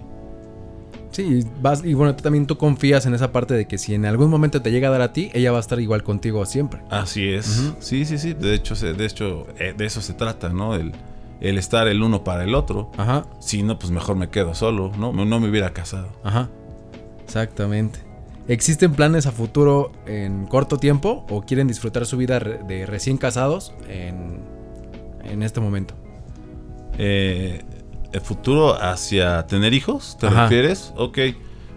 [1.09, 4.05] Sí, vas, y bueno, tú también tú confías en esa parte de que si en
[4.05, 6.81] algún momento te llega a dar a ti, ella va a estar igual contigo siempre.
[6.91, 7.73] Así es.
[7.79, 8.33] Sí, sí, sí.
[8.33, 10.75] De hecho, de hecho, eh, de eso se trata, ¿no?
[10.75, 10.91] El,
[11.41, 12.91] el estar el uno para el otro.
[12.95, 13.25] Ajá.
[13.39, 15.13] Si no, pues mejor me quedo solo, ¿no?
[15.13, 16.09] No me hubiera casado.
[16.23, 16.47] Ajá.
[17.25, 17.99] Exactamente.
[18.47, 23.73] ¿Existen planes a futuro en corto tiempo o quieren disfrutar su vida de recién casados
[23.89, 24.39] en,
[25.23, 25.95] en este momento?
[26.97, 27.63] Eh,
[28.11, 30.17] ¿El futuro hacia tener hijos?
[30.19, 30.93] ¿Te refieres?
[30.95, 31.19] Ok.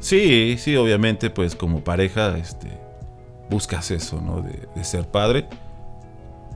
[0.01, 2.69] Sí, sí, obviamente, pues como pareja, este,
[3.51, 4.43] buscas eso, ¿no?
[4.43, 5.49] De, ser padre.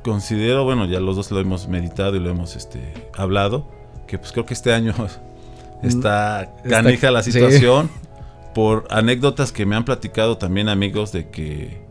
[0.05, 3.67] Considero, bueno, ya los dos lo hemos meditado y lo hemos este, hablado,
[4.07, 4.95] que pues creo que este año
[5.83, 7.91] mm, está canija la situación
[8.55, 11.83] por anécdotas que me han platicado también amigos de que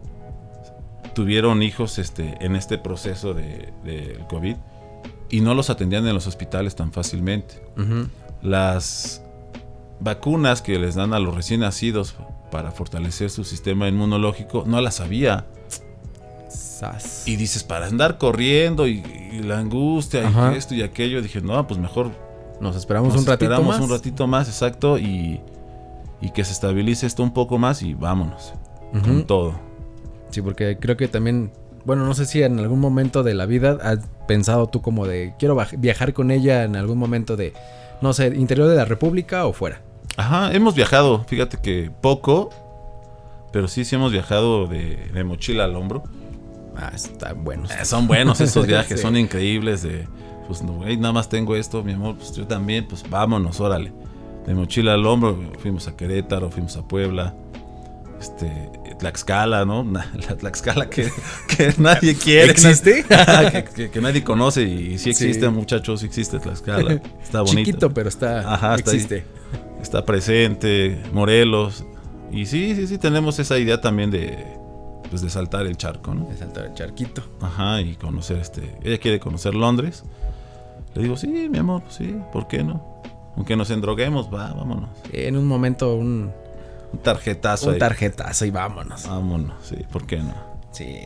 [1.14, 4.56] tuvieron hijos este, en este proceso del de, COVID
[5.30, 7.64] y no los atendían en los hospitales tan fácilmente.
[8.42, 9.22] Las
[10.00, 12.16] vacunas que les dan a los recién nacidos
[12.52, 15.46] para fortalecer su sistema inmunológico no las había.
[17.26, 19.04] Y dices, para andar corriendo y,
[19.44, 22.12] la angustia y esto y aquello, dije, no, pues mejor
[22.60, 25.40] nos esperamos un ratito esperamos un ratito más, exacto, y
[26.22, 28.54] y que se estabilice esto un poco más y vámonos
[29.04, 29.56] con todo.
[30.30, 31.52] Sí, porque creo que también,
[31.86, 35.34] bueno, no sé si en algún momento de la vida has pensado tú como de,
[35.40, 37.54] quiero viajar con ella en algún momento de,
[38.02, 39.82] no sé, interior de la República o fuera.
[40.18, 42.50] Ajá, hemos viajado, fíjate que poco,
[43.52, 46.04] pero sí, sí hemos viajado de, mochila al hombro.
[46.78, 47.72] Ah, están buenos.
[47.72, 50.08] Eh, son buenos estos viajes, son increíbles de,
[50.48, 53.92] pues, no, nada más tengo esto, mi amor, pues yo también, pues vámonos, órale
[54.46, 57.34] de mochila al hombro, fuimos a Querétaro, fuimos a Puebla,
[58.20, 59.84] este, Tlaxcala, ¿no?
[60.28, 61.10] La Tlaxcala que,
[61.78, 62.52] nadie quiere.
[62.52, 63.04] ¿Existe?
[63.92, 67.02] que, nadie conoce y sí existe, muchachos, sí existe Tlaxcala.
[67.24, 67.66] Está bonito.
[67.66, 69.26] Chiquito, pero está, Ajá, existe.
[69.82, 71.84] Está, presente, Morelos,
[72.32, 74.38] Y sí, sí, sí, tenemos esa idea también de,
[75.10, 76.30] pues de saltar el charco, ¿no?
[76.30, 77.24] De saltar el charquito.
[77.42, 78.78] Ajá, y conocer este.
[78.84, 80.04] Ella quiere conocer Londres.
[80.94, 83.02] Le digo, sí, mi amor, sí, ¿por qué no?
[83.36, 84.90] Aunque nos endroguemos, va, vámonos.
[85.12, 86.32] En un momento, un.
[86.94, 87.70] Un tarjetazo.
[87.70, 89.08] Un tarjetazo y vámonos.
[89.08, 90.34] Vámonos, sí, ¿por qué no?
[90.72, 90.98] Sí.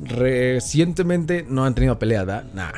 [0.00, 2.44] Recientemente no han tenido pelea, ¿verdad?
[2.54, 2.72] Nah.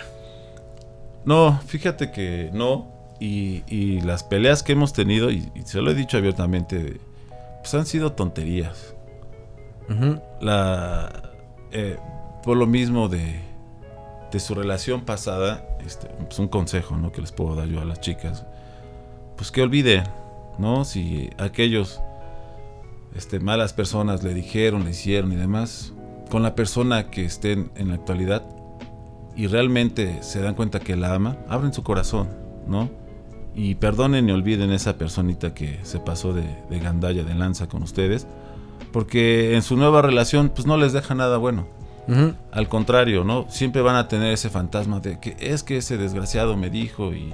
[1.24, 2.88] No, fíjate que no.
[3.20, 7.00] Y, y las peleas que hemos tenido, y, se lo he dicho abiertamente,
[7.60, 8.94] pues han sido tonterías.
[10.40, 11.30] La.
[11.72, 11.98] Eh,
[12.42, 13.40] por lo mismo de,
[14.30, 17.12] de su relación pasada, este, pues un consejo ¿no?
[17.12, 18.46] que les puedo dar yo a las chicas,
[19.36, 20.04] pues que olviden,
[20.58, 20.84] ¿no?
[20.84, 22.00] Si aquellos
[23.14, 25.92] este, malas personas le dijeron, le hicieron y demás,
[26.30, 28.44] con la persona que estén en la actualidad
[29.36, 32.28] y realmente se dan cuenta que la ama, abren su corazón,
[32.66, 32.90] ¿no?
[33.54, 37.82] Y perdonen y olviden esa personita que se pasó de, de gandalla, de lanza con
[37.82, 38.26] ustedes,
[38.92, 41.79] porque en su nueva relación pues no les deja nada bueno.
[42.50, 43.46] Al contrario, ¿no?
[43.48, 47.32] Siempre van a tener ese fantasma de que es que ese desgraciado me dijo y,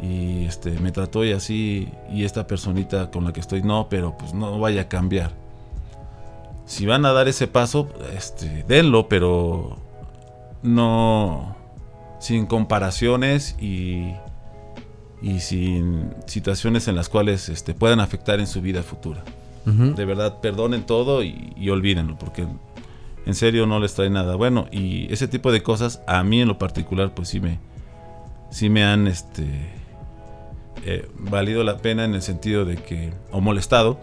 [0.00, 4.16] y este me trató y así y esta personita con la que estoy no, pero
[4.16, 5.32] pues no vaya a cambiar
[6.66, 9.78] si van a dar ese paso, este, denlo, pero
[10.62, 11.56] no
[12.18, 14.12] sin comparaciones y,
[15.22, 19.22] y sin situaciones en las cuales este, puedan afectar en su vida futura.
[19.64, 22.46] De verdad, perdonen todo y, y, olvídenlo, porque
[23.26, 24.68] en serio no les trae nada bueno.
[24.70, 27.58] Y ese tipo de cosas, a mí en lo particular, pues sí me,
[28.50, 29.44] sí me han este,
[30.84, 33.98] eh, valido la pena en el sentido de que, o molestado,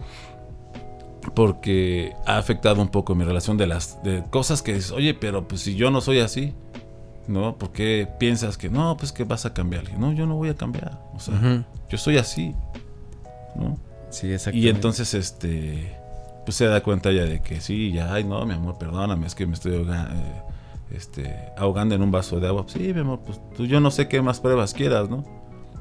[1.34, 5.48] porque ha afectado un poco mi relación de las de cosas que es, oye, pero
[5.48, 6.52] pues si yo no soy así,
[7.26, 7.56] ¿no?
[7.56, 9.98] ¿Por qué piensas que no, pues que vas a cambiar?
[9.98, 12.54] No, yo no voy a cambiar, o sea, yo soy así,
[13.56, 13.78] ¿no?
[14.10, 14.66] Sí, exactamente.
[14.66, 15.96] Y entonces, este,
[16.44, 19.34] pues se da cuenta ya de que sí, ya, ay, no, mi amor, perdóname, es
[19.34, 20.42] que me estoy ahogando, eh,
[20.92, 22.64] este, ahogando en un vaso de agua.
[22.66, 25.24] Sí, mi amor, pues tú, yo no sé qué más pruebas quieras, ¿no?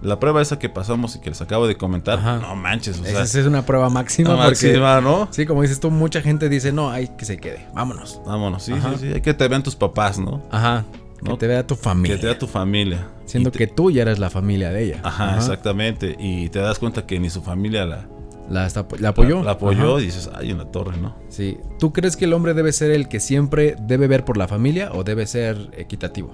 [0.02, 3.24] La prueba esa que pasamos y que les acabo de comentar, no manches, o sea.
[3.24, 4.36] Esa es una prueba máxima.
[4.36, 5.30] máxima, ¿no?
[5.32, 8.20] Sí, como dices tú, mucha gente dice, no, hay que se quede, vámonos.
[8.26, 10.44] Vámonos, sí, sí, sí, hay que te vean tus papás, ¿no?
[10.52, 10.86] Ajá.
[11.24, 12.16] Que te vea tu familia.
[12.16, 13.08] Que te vea tu familia.
[13.26, 15.00] Siendo que tú ya eres la familia de ella.
[15.04, 16.16] Ajá, exactamente.
[16.20, 18.06] Y te das cuenta que ni su familia la...
[18.50, 19.44] La, apoyó.
[19.44, 21.16] La, apoyó y dices, ay, en la torre, ¿no?
[21.30, 21.58] Sí.
[21.80, 24.92] ¿Tú crees que el hombre debe ser el que siempre debe ver por la familia
[24.94, 26.32] o debe ser equitativo?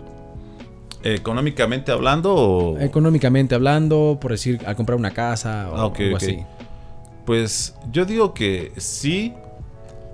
[1.03, 2.79] ¿Económicamente hablando o...?
[2.79, 6.39] Económicamente hablando, por decir, al comprar una casa o ah, algo así.
[7.25, 9.33] Pues yo digo que sí,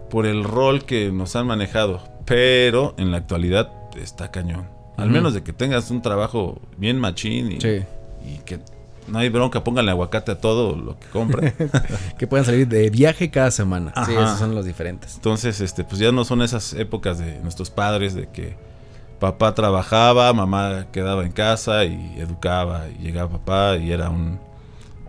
[0.10, 4.67] por el rol que nos han manejado, pero en la actualidad está cañón.
[4.97, 8.60] Al menos de que tengas un trabajo bien machín y, y que
[9.08, 11.54] no hay bronca, pónganle aguacate a todo lo que compren.
[12.18, 13.94] que puedan salir de viaje cada semana.
[14.06, 15.15] Sí, esos son los diferentes.
[15.15, 18.56] Entonces, este, pues ya no son esas épocas de nuestros padres de que
[19.20, 24.39] papá trabajaba, mamá quedaba en casa y educaba, y llegaba papá y era un,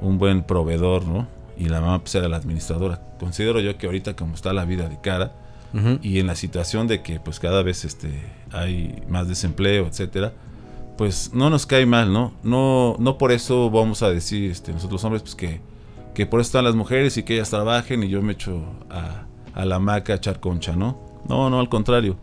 [0.01, 1.27] buen proveedor, ¿no?
[1.59, 3.01] Y la mamá pues era la administradora.
[3.19, 5.33] Considero yo que ahorita como está la vida de cara
[6.01, 10.33] y en la situación de que pues cada vez este hay más desempleo, etcétera,
[10.97, 12.33] pues no nos cae mal, ¿no?
[12.43, 15.61] No no por eso vamos a decir este nosotros hombres pues que
[16.17, 19.27] que por eso están las mujeres y que ellas trabajen y yo me echo a,
[19.65, 20.99] la maca a echar concha, ¿no?
[21.29, 22.17] No, no, al contrario.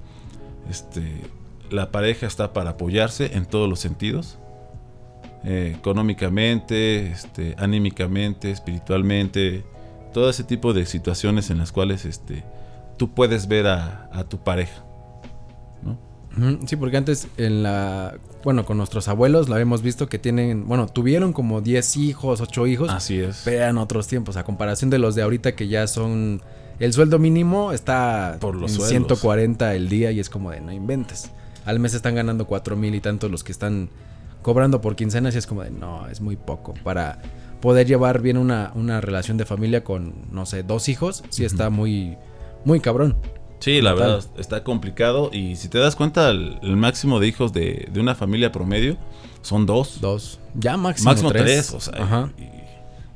[0.68, 1.22] Este,
[1.70, 4.40] la pareja está para apoyarse en todos los sentidos.
[5.44, 9.64] Eh, económicamente, este, anímicamente, espiritualmente,
[10.12, 12.44] todo ese tipo de situaciones en las cuales este,
[12.98, 14.83] tú puedes ver a, tu pareja.
[16.66, 20.88] Sí, porque antes en la, bueno, con nuestros abuelos lo habíamos visto que tienen, bueno,
[20.88, 22.90] tuvieron como 10 hijos, 8 hijos.
[22.90, 23.46] Así es.
[23.46, 26.42] Vean otros tiempos, a comparación de los de ahorita que ya son,
[26.80, 30.72] el sueldo mínimo está Por los en 140 el día y es como de no
[30.72, 31.30] inventes
[31.66, 33.90] al mes están ganando cuatro mil y tanto los que están
[34.42, 36.74] cobrando por quincenas y es como de, no, es muy poco.
[36.84, 37.22] Para
[37.62, 41.70] poder llevar bien una, una relación de familia con, no sé, dos hijos, sí está
[41.70, 42.18] muy,
[42.66, 43.16] muy cabrón.
[43.64, 45.30] Sí, la verdad, está complicado.
[45.32, 48.98] Y si te das cuenta, el, máximo de hijos de, una familia promedio
[49.42, 50.02] son dos.
[50.02, 50.38] Dos.
[50.54, 51.72] Ya máximo, máximo tres.
[51.72, 52.30] o sea,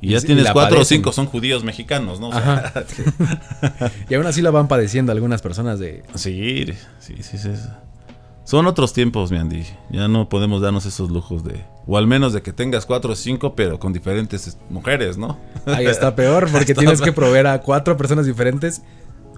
[0.00, 2.30] Y, ya tienes cuatro o cinco, son judíos mexicanos, ¿no?
[4.08, 6.02] y aún así la van padeciendo algunas personas de...
[6.14, 6.64] Sí,
[6.98, 7.50] sí, sí, sí.
[8.44, 9.66] Son otros tiempos, mi Andy.
[9.90, 11.62] Ya no podemos darnos esos lujos de.
[11.86, 15.38] O al menos de que tengas cuatro o cinco, pero con diferentes mujeres, ¿no?
[15.66, 18.80] Ahí está peor, porque tienes que proveer a cuatro personas diferentes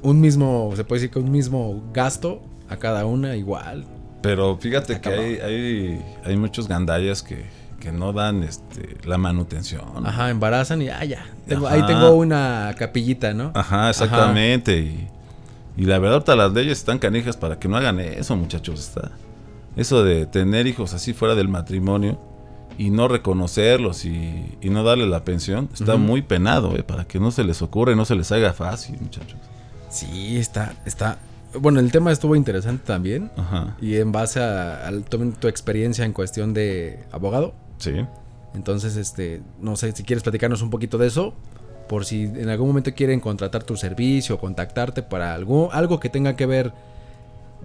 [0.02, 3.84] un mismo, se puede decir que un mismo gasto a cada una igual.
[4.22, 7.46] Pero fíjate que hay, hay, hay, muchos gandallas que,
[7.80, 10.06] que no dan este, la manutención.
[10.06, 11.24] Ajá, embarazan y ah, ya.
[11.68, 13.52] ahí tengo una capillita, ¿no?
[13.54, 14.78] Ajá, exactamente.
[14.78, 15.08] Y,
[15.76, 18.80] y, la verdad, ahorita las leyes están canijas para que no hagan eso, muchachos.
[18.80, 19.12] Está,
[19.76, 22.18] eso de tener hijos así fuera del matrimonio
[22.76, 26.82] y no reconocerlos y, no darle la pensión, está muy penado, ¿eh?
[26.82, 29.38] para que no se les ocurra y no se les haga fácil, muchachos.
[29.90, 31.18] Sí, está, está.
[31.58, 33.30] Bueno, el tema estuvo interesante también.
[33.36, 33.76] Ajá.
[33.80, 37.54] Y en base a, tu, experiencia en cuestión de abogado.
[37.78, 38.06] Sí.
[38.54, 41.34] Entonces, este, no sé si quieres platicarnos un poquito de eso.
[41.88, 46.08] Por si en algún momento quieren contratar tu servicio o contactarte para algo, algo que
[46.08, 46.72] tenga que ver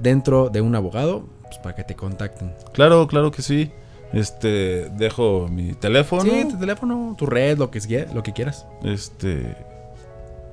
[0.01, 2.53] dentro de un abogado, pues para que te contacten.
[2.73, 3.71] Claro, claro que sí.
[4.13, 6.23] Este, dejo mi teléfono.
[6.23, 8.65] Sí, tu teléfono, tu red, lo que, lo que quieras.
[8.83, 9.55] Este,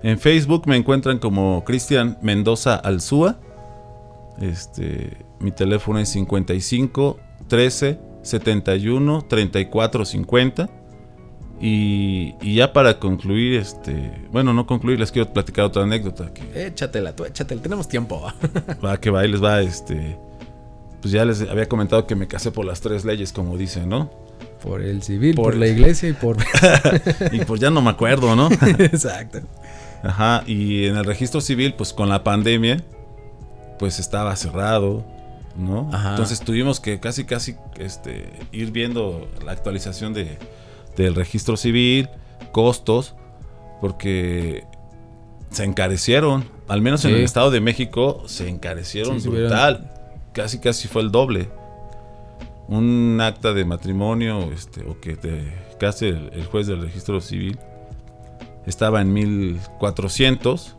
[0.03, 3.38] en Facebook me encuentran como Cristian Mendoza Alzúa.
[4.41, 10.71] Este, mi teléfono es 55 13 71 34 50.
[11.61, 16.35] Y, y, ya para concluir, este, bueno, no concluir, les quiero platicar otra anécdota.
[16.35, 18.33] Que, échatela, tú échatela, tenemos tiempo.
[18.85, 20.19] va que va, ahí les va, este,
[21.01, 24.11] pues ya les había comentado que me casé por las tres leyes, como dicen, ¿no?
[24.61, 26.37] Por el civil, por, la iglesia y por...
[27.33, 28.49] y pues ya no me acuerdo, ¿no?
[28.79, 29.41] Exacto.
[30.03, 32.83] Ajá, y en el registro civil, pues con la pandemia,
[33.79, 35.05] pues estaba cerrado,
[35.57, 35.88] ¿no?
[35.93, 36.11] Ajá.
[36.11, 40.38] Entonces tuvimos que casi, casi este, ir viendo la actualización de,
[40.97, 42.09] del registro civil,
[42.53, 43.15] costos,
[43.81, 44.65] porque
[45.51, 49.91] se encarecieron, al menos en el Estado de México, se encarecieron brutal,
[50.33, 51.49] casi, casi fue el doble.
[52.69, 57.59] Un acta de matrimonio, este, o que te case el juez del registro civil,
[58.66, 60.77] estaba en 1400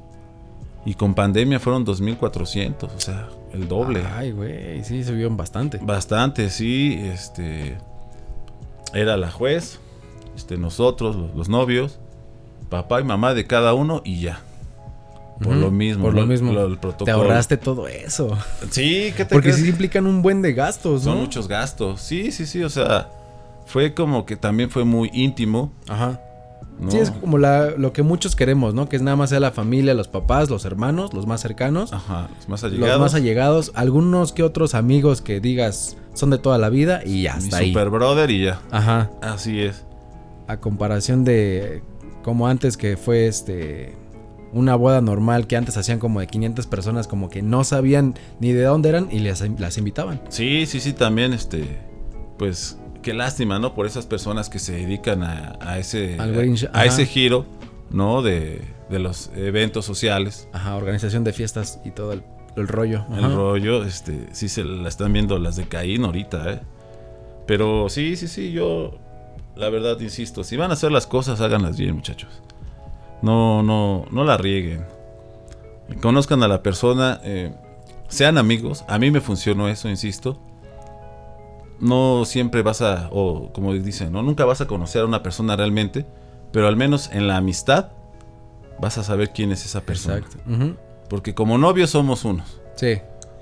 [0.86, 4.04] y con pandemia fueron 2400, o sea, el doble.
[4.16, 5.80] Ay, güey, sí, subieron bastante.
[5.82, 7.78] Bastante, sí, este
[8.94, 9.80] era la juez,
[10.36, 12.00] este nosotros, los, novios,
[12.70, 14.42] papá y mamá de cada uno y ya.
[15.42, 16.06] Por lo mismo.
[16.06, 16.54] Por lo, mismo.
[17.04, 18.38] te ahorraste todo eso.
[18.70, 21.12] Sí, ¿qué te Porque sí implican un buen de gastos, ¿no?
[21.12, 22.02] Son muchos gastos.
[22.02, 22.64] Sí, sí, sí.
[22.64, 23.10] O sea,
[23.66, 25.74] fue como que también fue muy íntimo.
[25.90, 26.22] Ajá.
[26.90, 28.90] Sí, es como lo que muchos queremos, ¿no?
[28.90, 31.94] Que es nada más sea la familia, los papás, los hermanos, los más cercanos.
[31.94, 32.90] Ajá, los más allegados.
[32.90, 33.72] Los más allegados.
[33.76, 37.68] Algunos que otros amigos que digas son de toda la vida y ya está Mi
[37.68, 38.62] super brother y ya.
[38.72, 39.12] Ajá.
[39.22, 39.86] Así es.
[40.48, 41.84] A comparación de
[42.24, 43.96] como antes que fue este
[44.52, 48.52] una boda normal que antes hacían como de 500 personas como que no sabían ni
[48.52, 50.22] de dónde eran y las, las invitaban.
[50.30, 51.80] Sí, sí, sí, también este
[52.38, 53.76] pues qué lástima, ¿no?
[53.76, 56.18] Por esas personas que se dedican a, ese,
[56.74, 57.46] a, ese giro,
[57.92, 58.24] ¿no?
[58.24, 60.48] De, los eventos sociales.
[60.54, 62.24] Ajá, organización de fiestas y todo el,
[62.68, 63.06] rollo.
[63.12, 66.60] El rollo, este, sí se la están viendo las de Caín ahorita, ¿eh?
[67.48, 69.00] Pero sí, sí, sí, yo,
[69.56, 72.30] la verdad, insisto, si van a hacer las cosas, háganlas bien, muchachos.
[73.24, 74.86] No, no, no la rieguen.
[76.02, 77.54] Conozcan a la persona, eh,
[78.10, 78.86] sean amigos.
[78.88, 80.40] A mí me funcionó eso, insisto
[81.84, 84.24] no siempre vas a, o como dicen, ¿no?
[84.24, 86.06] nunca vas a conocer a una persona realmente,
[86.52, 87.90] pero al menos en la amistad
[88.80, 90.18] vas a saber quién es esa persona.
[90.18, 90.78] Exacto.
[91.10, 92.62] Porque como novios somos unos.
[92.76, 93.00] Sí.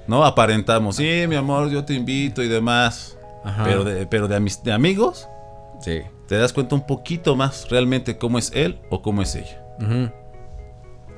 [0.07, 0.25] ¿No?
[0.25, 3.17] Aparentamos, sí, mi amor, yo te invito y demás.
[3.63, 5.27] Pero de, pero de, de amigos,
[5.79, 6.01] sí.
[6.27, 9.63] te das cuenta un poquito más realmente cómo es él o cómo es ella.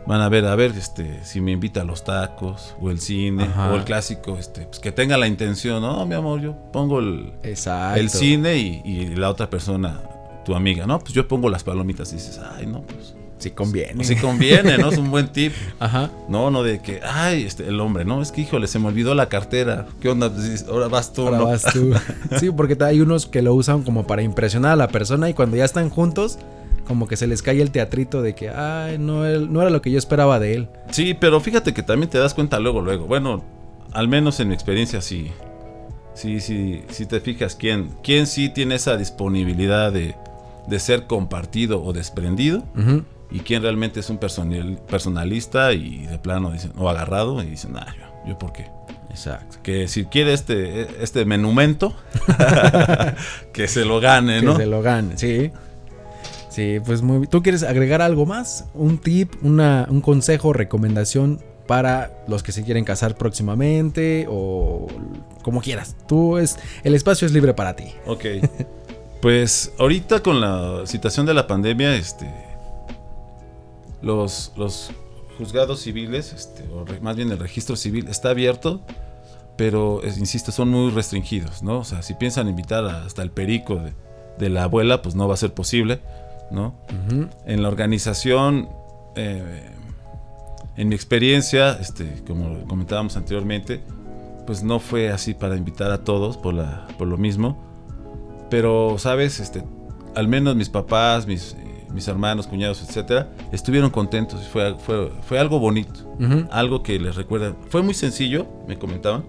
[0.06, 3.48] Van a ver, a ver, este, si me invita a los tacos, o el cine,
[3.72, 7.32] o el clásico, este, pues que tenga la intención, no, mi amor, yo pongo el,
[7.44, 10.02] el cine y, la otra persona,
[10.44, 11.00] tu amiga, ¿no?
[11.00, 13.16] Pues yo pongo las palomitas y dices, ay, no, pues.
[13.44, 14.06] Si conviene.
[14.06, 14.90] Si conviene, ¿no?
[14.90, 15.52] Es un buen tip.
[15.80, 16.10] Ajá.
[16.30, 19.16] No, no de que, ay, este, el hombre, no, es que, híjole, se me olvidó
[19.16, 19.86] la cartera.
[20.00, 20.34] ¿Qué onda?
[20.34, 21.94] Pues, ahora vas tú, Ahora vas tú.
[22.40, 25.58] sí, porque hay unos que lo usan como para impresionar a la persona y cuando
[25.58, 26.40] ya están juntos,
[26.86, 29.92] como que se les cae el teatrito de que, ay, no, no era lo que
[29.92, 30.70] yo esperaba de él.
[30.92, 33.06] Sí, pero fíjate que también te das cuenta luego, luego.
[33.06, 33.44] Bueno,
[33.94, 35.32] al menos en mi experiencia sí.
[36.14, 40.16] Sí, sí, sí te fijas quién, quién sí tiene esa disponibilidad de,
[40.80, 42.64] ser compartido o desprendido.
[43.32, 47.96] Y quién realmente es un personalista y de plano dicen, o agarrado y dicen, ah,
[47.98, 48.68] yo, yo por qué.
[49.10, 49.58] Exacto.
[49.64, 51.96] Que si quiere este, este menumento,
[53.54, 54.54] que se lo gane, ¿no?
[54.54, 55.52] Que se lo gane, sí.
[56.54, 58.66] Sí, pues muy ¿Tú quieres agregar algo más?
[58.76, 64.86] ¿Un tip, una, un consejo, recomendación para los que se quieren casar próximamente o
[65.42, 65.96] como quieras?
[66.08, 67.86] Tú es el espacio es libre para ti.
[68.06, 68.26] Ok.
[69.22, 72.32] pues ahorita con la situación de la pandemia, este
[74.04, 74.92] los, los
[75.40, 78.80] juzgados civiles, este, o más bien el registro civil está abierto,
[79.58, 81.80] pero insisto, son muy restringidos, ¿no?
[81.80, 83.94] O sea, si piensan invitar hasta el perico de
[84.38, 86.00] de la abuela, pues no va a ser posible,
[86.54, 86.76] ¿no?
[87.46, 88.70] En la organización,
[89.16, 89.70] eh,
[90.78, 93.84] en mi experiencia, este, como comentábamos anteriormente,
[94.46, 97.58] pues no fue así para invitar a todos por, la, por lo mismo.
[98.50, 99.40] Pero, ¿sabes?
[99.40, 99.64] Este,
[100.16, 101.56] al menos mis papás, mis,
[101.92, 104.48] mis hermanos, cuñados, etcétera, estuvieron contentos.
[104.48, 106.16] Fue, fue, fue algo bonito.
[106.52, 107.56] Algo que les recuerda.
[107.70, 109.26] Fue muy sencillo, me comentaban.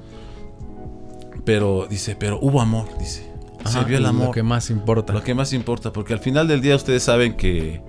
[1.44, 3.33] Pero dice, pero hubo amor, dice.
[3.66, 4.26] Se vio el amor.
[4.26, 5.12] Lo que más importa.
[5.12, 7.82] Lo que más importa, porque al final del día ustedes saben que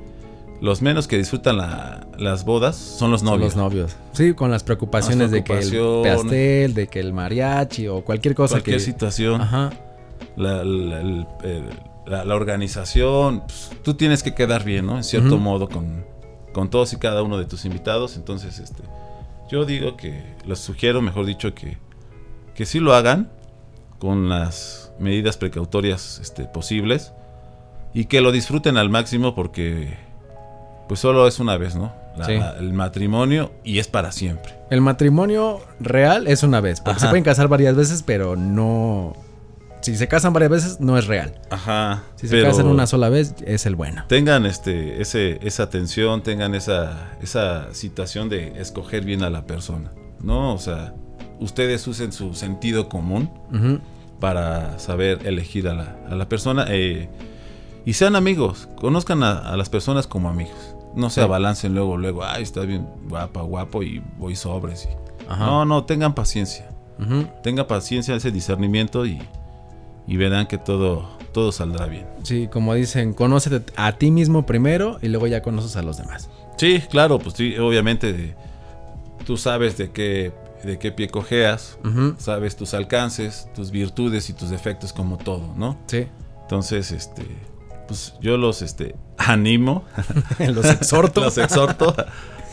[0.61, 1.57] los menos que disfrutan
[2.17, 3.41] las bodas son los novios.
[3.41, 3.95] los novios.
[4.13, 8.55] Sí, con las preocupaciones de que el pastel, de que el mariachi o cualquier cosa
[8.55, 9.41] cualquier situación.
[9.41, 9.71] Ajá.
[10.37, 13.41] La, la, organización.
[13.41, 14.97] Pues, tú tienes que quedar bien, ¿no?
[14.97, 16.05] En cierto modo con,
[16.53, 18.15] con todos y cada uno de tus invitados.
[18.15, 18.83] Entonces, este,
[19.49, 21.77] yo digo que les sugiero, mejor dicho, que,
[22.53, 23.29] que sí lo hagan
[23.99, 27.13] con las medidas precautorias este, posibles
[27.93, 29.97] y que lo disfruten al máximo porque
[30.87, 31.93] pues solo es una vez, ¿no?
[32.59, 34.55] el matrimonio y es para siempre.
[34.69, 39.13] El matrimonio real es una vez, porque se pueden casar varias veces, pero no...
[39.81, 41.39] Si se casan varias veces, no es real.
[41.51, 42.03] Ajá.
[42.15, 44.05] Si se casan una sola vez, es el bueno.
[44.07, 49.91] Tengan este, ese, esa atención, tengan esa, esa situación de escoger bien a la persona,
[50.21, 50.53] ¿no?
[50.53, 50.95] O sea,
[51.39, 53.29] ustedes usen su sentido común
[54.19, 56.65] para saber elegir a la, a la persona.
[56.69, 57.09] Eh,
[57.85, 62.43] y sean amigos, conozcan a, las personas como amigos no se abalancen luego, luego, ay,
[62.43, 64.87] está bien guapa, guapo y voy sobres.
[65.27, 66.69] No, no, tengan paciencia.
[67.43, 69.19] Tengan paciencia, ese discernimiento y,
[70.07, 72.07] verán que todo, todo saldrá bien.
[72.23, 76.29] Sí, como dicen, conócete a ti mismo primero y luego ya conoces a los demás.
[76.57, 78.35] Sí, claro, pues sí, obviamente
[79.25, 80.31] tú sabes de qué,
[80.65, 81.77] de qué pie cojeas,
[82.17, 85.77] sabes tus alcances, tus virtudes y tus defectos como todo, ¿no?
[85.87, 86.07] Sí.
[86.43, 87.25] Entonces, este
[87.87, 89.83] pues yo los este, animo,
[90.39, 91.95] los exhorto, los exhorto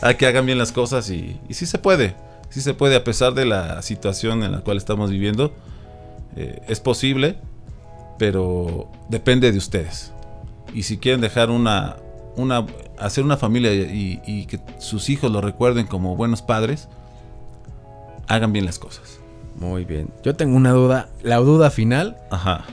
[0.01, 2.15] a que hagan bien las cosas y, y sí se puede,
[2.49, 5.53] sí se puede a pesar de la situación en la cual estamos viviendo,
[6.35, 7.37] eh, es posible,
[8.17, 10.11] pero depende de ustedes.
[10.73, 11.97] Y si quieren dejar una,
[12.35, 12.65] una
[12.97, 16.89] hacer una familia y, y que sus hijos lo recuerden como buenos padres,
[18.27, 19.19] hagan bien las cosas.
[19.55, 20.09] Muy bien.
[20.23, 22.17] Yo tengo una duda, la duda final.
[22.31, 22.65] Ajá.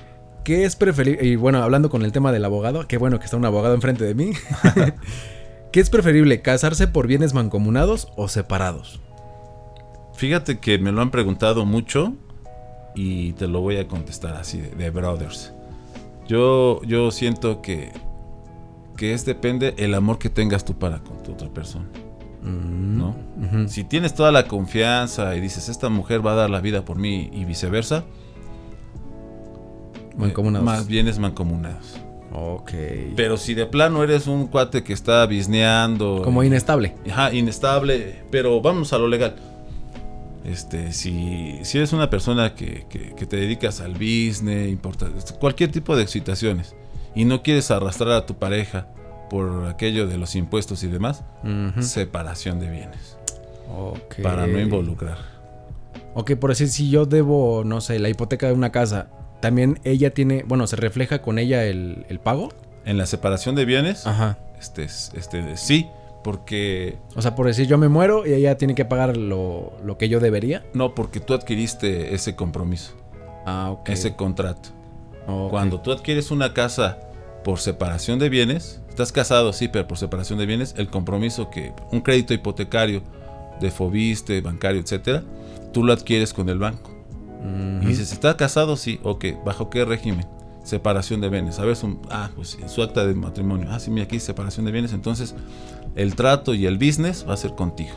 [0.45, 1.25] ¿Qué es preferible?
[1.27, 4.05] Y bueno, hablando con el tema del abogado, qué bueno que está un abogado enfrente
[4.05, 4.33] de mí.
[5.73, 9.01] ¿Qué es preferible, casarse por bienes mancomunados o separados?
[10.15, 12.15] Fíjate que me lo han preguntado mucho
[12.95, 15.53] y te lo voy a contestar así de, brothers.
[16.27, 17.93] Yo, yo siento que,
[18.97, 21.87] que es depende el amor que tengas tú para con tu otra persona.
[22.43, 23.17] ¿No?
[23.69, 26.97] Si tienes toda la confianza y dices, esta mujer va a dar la vida por
[26.97, 28.05] mí y viceversa,
[30.17, 30.65] Mancomunados.
[30.65, 31.97] Más bienes mancomunados.
[32.33, 32.73] Ok.
[33.17, 36.23] Pero si de plano eres un cuate que está bisneando.
[36.23, 36.95] Como inestable.
[37.11, 38.23] Ajá, inestable.
[38.31, 39.37] Pero vamos a lo legal.
[40.45, 44.79] Este, si, si eres una persona que, que, te dedicas al business,
[45.39, 46.75] cualquier tipo de situaciones,
[47.15, 48.89] y no quieres arrastrar a tu pareja
[49.31, 51.25] por aquello de los impuestos y demás,
[51.81, 53.17] separación de bienes.
[53.75, 54.23] Okay.
[54.23, 55.17] Para no involucrar.
[56.15, 59.09] Ok, por decir, si yo debo, no sé, la hipoteca de una casa
[59.41, 62.51] también ella tiene, bueno, se refleja con ella el, pago.
[62.85, 64.07] En la separación de bienes.
[64.07, 64.39] Ajá.
[64.59, 65.87] Este, este, sí,
[66.23, 66.99] porque...
[67.15, 70.21] O sea, por decir yo me muero y ella tiene que pagar lo, que yo
[70.21, 70.65] debería.
[70.75, 72.95] No, porque tú adquiriste ese compromiso.
[73.47, 73.89] Ah, ok.
[73.91, 74.71] Ese contrato.
[75.51, 76.99] Cuando tú adquieres una casa
[77.45, 81.73] por separación de bienes, estás casado, sí, pero por separación de bienes, el compromiso que
[81.91, 83.03] un crédito hipotecario
[83.61, 85.23] de Fobiste, bancario, etcétera,
[85.73, 86.91] tú lo adquieres con el banco.
[87.81, 88.77] Y dices, ¿está casado?
[88.77, 89.25] Sí, ok.
[89.45, 90.27] ¿Bajo qué régimen?
[90.63, 91.59] Separación de bienes.
[91.59, 91.75] A ver,
[92.11, 93.69] ah, pues su acta de matrimonio.
[93.71, 94.93] Ah, sí, mira aquí, separación de bienes.
[94.93, 95.35] Entonces,
[95.97, 97.95] el trato y el business va a ser contigo.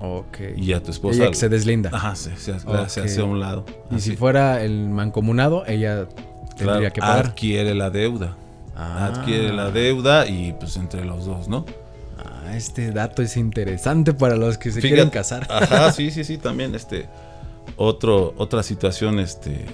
[0.00, 0.38] Ok.
[0.56, 1.24] Y a tu esposa.
[1.24, 1.90] Ella se deslinda.
[1.92, 3.66] Ajá, se, se, hace a un lado.
[3.90, 6.08] Y si fuera el mancomunado, ella
[6.56, 7.26] tendría que pagar.
[7.26, 8.36] Adquiere la deuda.
[8.76, 9.06] Ah.
[9.06, 11.64] Adquiere la deuda y pues entre los dos, ¿no?
[12.18, 15.46] Ah, este dato es interesante para los que se quieren casar.
[15.50, 17.08] Ajá, sí, sí, sí, también este
[17.76, 19.64] otro, otra situación, este,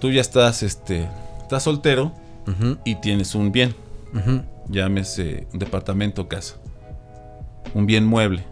[0.00, 1.08] tú ya estás, este,
[1.40, 2.12] estás soltero
[2.84, 3.74] y tienes un bien,
[4.68, 6.56] llámese un departamento, casa,
[7.72, 8.44] un bien mueble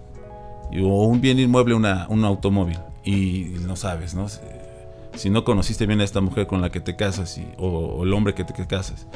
[0.81, 4.27] o un bien inmueble, una, un automóvil y no sabes, ¿no?
[5.15, 8.35] Si no conociste bien a esta mujer con la que te casas o, el hombre
[8.35, 9.07] que te casas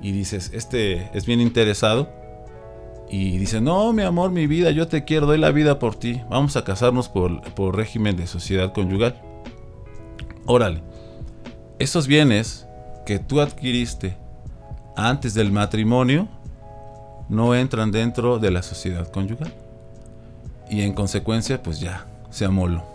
[0.00, 2.08] y dices, este es bien interesado,
[3.08, 6.22] y dice, no, mi amor, mi vida, yo te quiero, doy la vida por ti.
[6.30, 9.20] Vamos a casarnos por, por régimen de sociedad conyugal.
[10.46, 10.82] Órale.
[11.78, 12.66] Esos bienes
[13.04, 14.16] que tú adquiriste
[14.96, 16.28] antes del matrimonio
[17.28, 19.52] no entran dentro de la sociedad conyugal.
[20.70, 22.93] Y en consecuencia, pues ya, se amoló.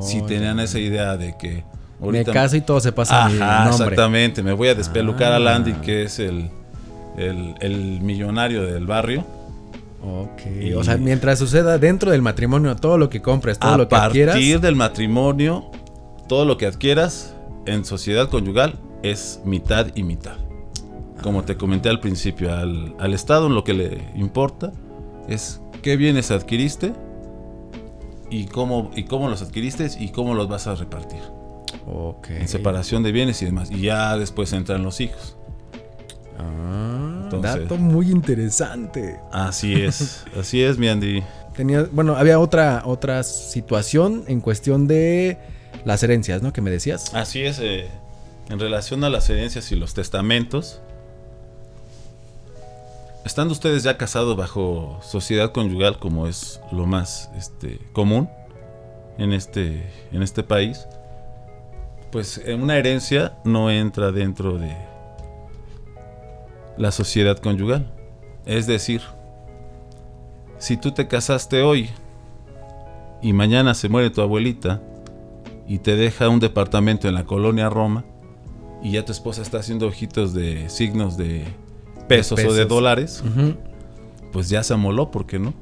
[0.00, 1.64] Si tenían esa idea de que...
[2.00, 4.42] me caso y todo se pasa Ajá, exactamente.
[4.42, 5.80] Me voy a despelucar a Landy, ah.
[5.80, 6.50] que es el,
[7.16, 9.24] el, millonario del barrio.
[10.04, 10.42] Ok.
[10.76, 14.34] o sea, mientras suceda dentro del matrimonio, todo lo que compres, todo lo que adquieras.
[14.34, 15.70] A partir del matrimonio,
[16.28, 20.36] todo lo que adquieras en sociedad conyugal es mitad y mitad.
[21.22, 24.72] Como te comenté al principio, al, al Estado lo que le importa
[25.28, 26.92] es qué bienes adquiriste
[28.32, 31.20] y cómo, y cómo los adquiriste y cómo los vas a repartir.
[31.86, 32.38] Okay.
[32.38, 33.70] En separación de bienes y demás.
[33.70, 35.36] Y ya después entran los hijos.
[36.38, 39.20] Ah, dato muy interesante.
[39.30, 41.22] Así es, así es, mi Andy.
[41.54, 45.36] Tenía, bueno, había otra, otra situación en cuestión de
[45.84, 46.54] las herencias, ¿no?
[46.54, 47.14] Que me decías.
[47.14, 47.86] Así es, eh,
[48.48, 50.80] en relación a las herencias y los testamentos.
[53.24, 58.28] Estando ustedes ya casados bajo sociedad conyugal, como es lo más este, común
[59.16, 60.88] en este, en este país,
[62.10, 64.76] pues una herencia no entra dentro de
[66.76, 67.92] la sociedad conyugal.
[68.44, 69.02] Es decir,
[70.58, 71.90] si tú te casaste hoy
[73.22, 74.82] y mañana se muere tu abuelita
[75.68, 78.04] y te deja un departamento en la colonia Roma
[78.82, 81.46] y ya tu esposa está haciendo ojitos de signos de
[82.08, 83.22] pesos, o de dólares,
[84.32, 85.54] pues ya se amoló, ¿por qué no?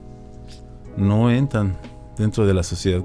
[0.96, 1.76] No entran
[2.16, 3.04] dentro de la sociedad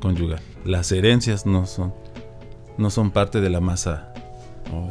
[0.00, 0.40] conyugal.
[0.64, 1.94] Las herencias no son,
[2.78, 4.12] no son parte de la masa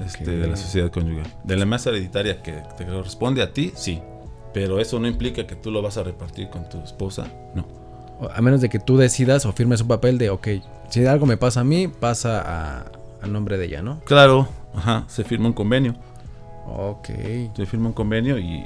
[0.06, 1.26] este, de la sociedad conyugal.
[1.44, 4.02] De la masa hereditaria que te corresponde a ti, sí.
[4.54, 7.66] Pero eso no implica que tú lo vas a repartir con tu esposa, no.
[8.34, 10.48] A menos de que tú decidas o firmes un papel de, ok,
[10.90, 12.86] si algo me pasa a mí, pasa a,
[13.22, 14.00] a nombre de ella, ¿no?
[14.02, 15.96] Claro, ajá, se firma un convenio.
[16.68, 17.10] Ok.
[17.56, 18.66] Se firma un convenio y.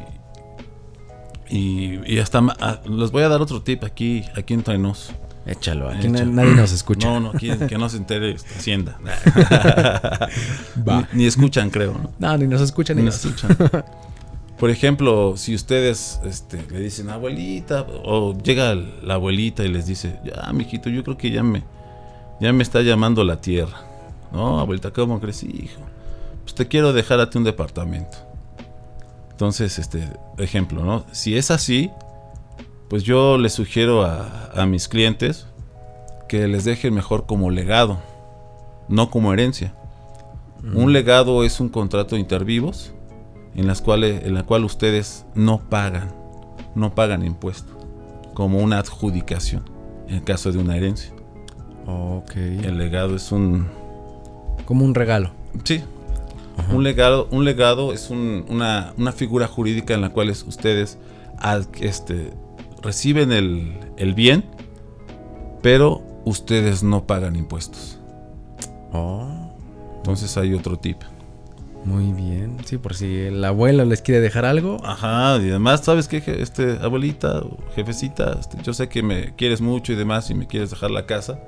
[1.50, 2.40] Y, hasta.
[2.60, 5.12] Ah, les voy a dar otro tip aquí, aquí entre nos.
[5.46, 7.08] Échalo, aquí nadie nos escucha.
[7.08, 7.32] No, no,
[7.68, 8.98] que no se entere Hacienda.
[11.14, 11.94] ni, escuchan, creo.
[11.94, 12.12] ¿no?
[12.18, 13.56] no, ni nos escuchan ni, nos escuchan.
[14.58, 20.20] Por ejemplo, si ustedes este, le dicen abuelita, o llega la abuelita y les dice,
[20.24, 21.64] ya, mijito, yo creo que ya me,
[22.40, 23.82] ya me está llamando la tierra.
[24.32, 25.82] No, abuelita, ¿cómo crees, hijo?
[26.46, 28.18] Pues te quiero dejar a ti un departamento.
[29.32, 31.06] Entonces, este, ejemplo, ¿no?
[31.12, 31.90] Si es así,
[32.88, 35.48] pues yo les sugiero a, mis clientes
[36.30, 37.98] que les dejen mejor como legado,
[38.88, 39.74] no como herencia.
[40.62, 40.78] Mm.
[40.78, 42.94] Un legado es un contrato intervivos
[43.56, 46.14] en las cuales, en la cual ustedes no pagan,
[46.76, 47.74] no pagan impuesto,
[48.36, 49.64] como una adjudicación
[50.08, 51.12] en caso de una herencia.
[51.88, 52.36] Ok.
[52.36, 53.68] El legado es un
[54.66, 55.32] como un regalo.
[55.64, 55.84] Sí,
[56.72, 60.98] un legado, un legado es una, figura jurídica en la cual ustedes
[61.82, 62.32] este,
[62.82, 64.46] reciben el, bien,
[65.62, 68.00] pero ustedes no pagan impuestos.
[68.94, 69.28] Oh.
[69.98, 70.98] Entonces hay otro tip.
[71.84, 72.58] Muy bien.
[72.66, 74.78] Sí, por si el abuelo les quiere dejar algo.
[74.84, 76.24] Ajá, y además, ¿sabes qué?
[76.26, 77.44] Este, abuelita
[77.76, 81.06] jefecita, este, yo sé que me quieres mucho y demás y me quieres dejar la
[81.06, 81.40] casa.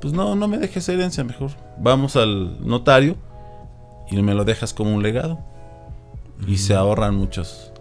[0.00, 1.52] Pues no, no me dejes herencia, mejor.
[1.78, 3.16] Vamos al notario
[4.10, 5.38] y me lo dejas como un legado.
[6.46, 7.72] Y se ahorran muchos.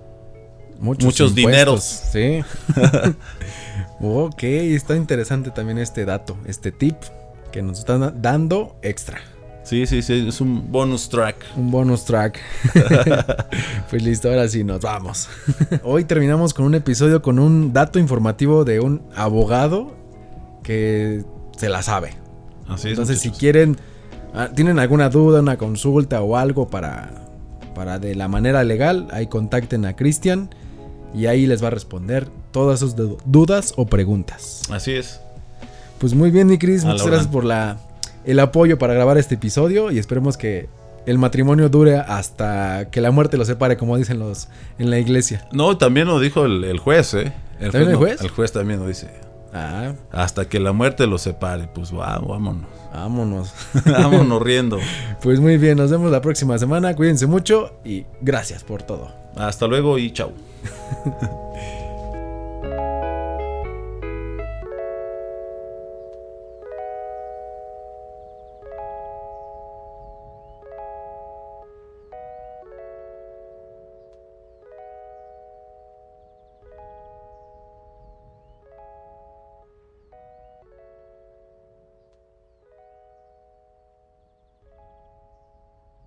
[0.79, 1.83] Muchos, dineros.
[1.83, 2.41] Sí.
[4.01, 6.95] ok, está interesante también este dato, este tip
[7.51, 9.19] que nos están dando extra.
[9.63, 11.35] Sí, sí, sí, es un bonus track.
[11.57, 12.39] Un bonus track.
[13.89, 15.27] pues listo, ahora sí, nos vamos.
[15.83, 19.95] Hoy terminamos con un episodio con un dato informativo de un abogado
[20.63, 21.23] que
[21.57, 22.13] se la sabe.
[22.67, 22.93] Así es.
[22.93, 23.77] Entonces, si quieren
[24.55, 27.11] ¿Tienen alguna duda, una consulta o algo para,
[27.75, 29.07] para de la manera legal?
[29.11, 30.49] Ahí contacten a Cristian
[31.13, 34.61] y ahí les va a responder todas sus dudas o preguntas.
[34.69, 35.19] Así es.
[35.97, 37.77] Pues muy bien, mi Cris, muchas gracias por la,
[38.23, 40.69] el apoyo para grabar este episodio y esperemos que
[41.05, 45.47] el matrimonio dure hasta que la muerte lo separe, como dicen los en la iglesia.
[45.51, 47.33] No, también lo dijo el, juez, ¿eh?
[47.59, 48.21] El juez, el juez?
[48.21, 49.09] el juez también lo dice.
[49.53, 49.93] Ah.
[50.11, 52.67] Hasta que la muerte lo separe, pues wow, vámonos.
[52.93, 53.53] Vámonos.
[53.85, 54.79] vámonos riendo.
[55.21, 56.95] Pues muy bien, nos vemos la próxima semana.
[56.95, 59.11] Cuídense mucho y gracias por todo.
[59.35, 60.31] Hasta luego y chao.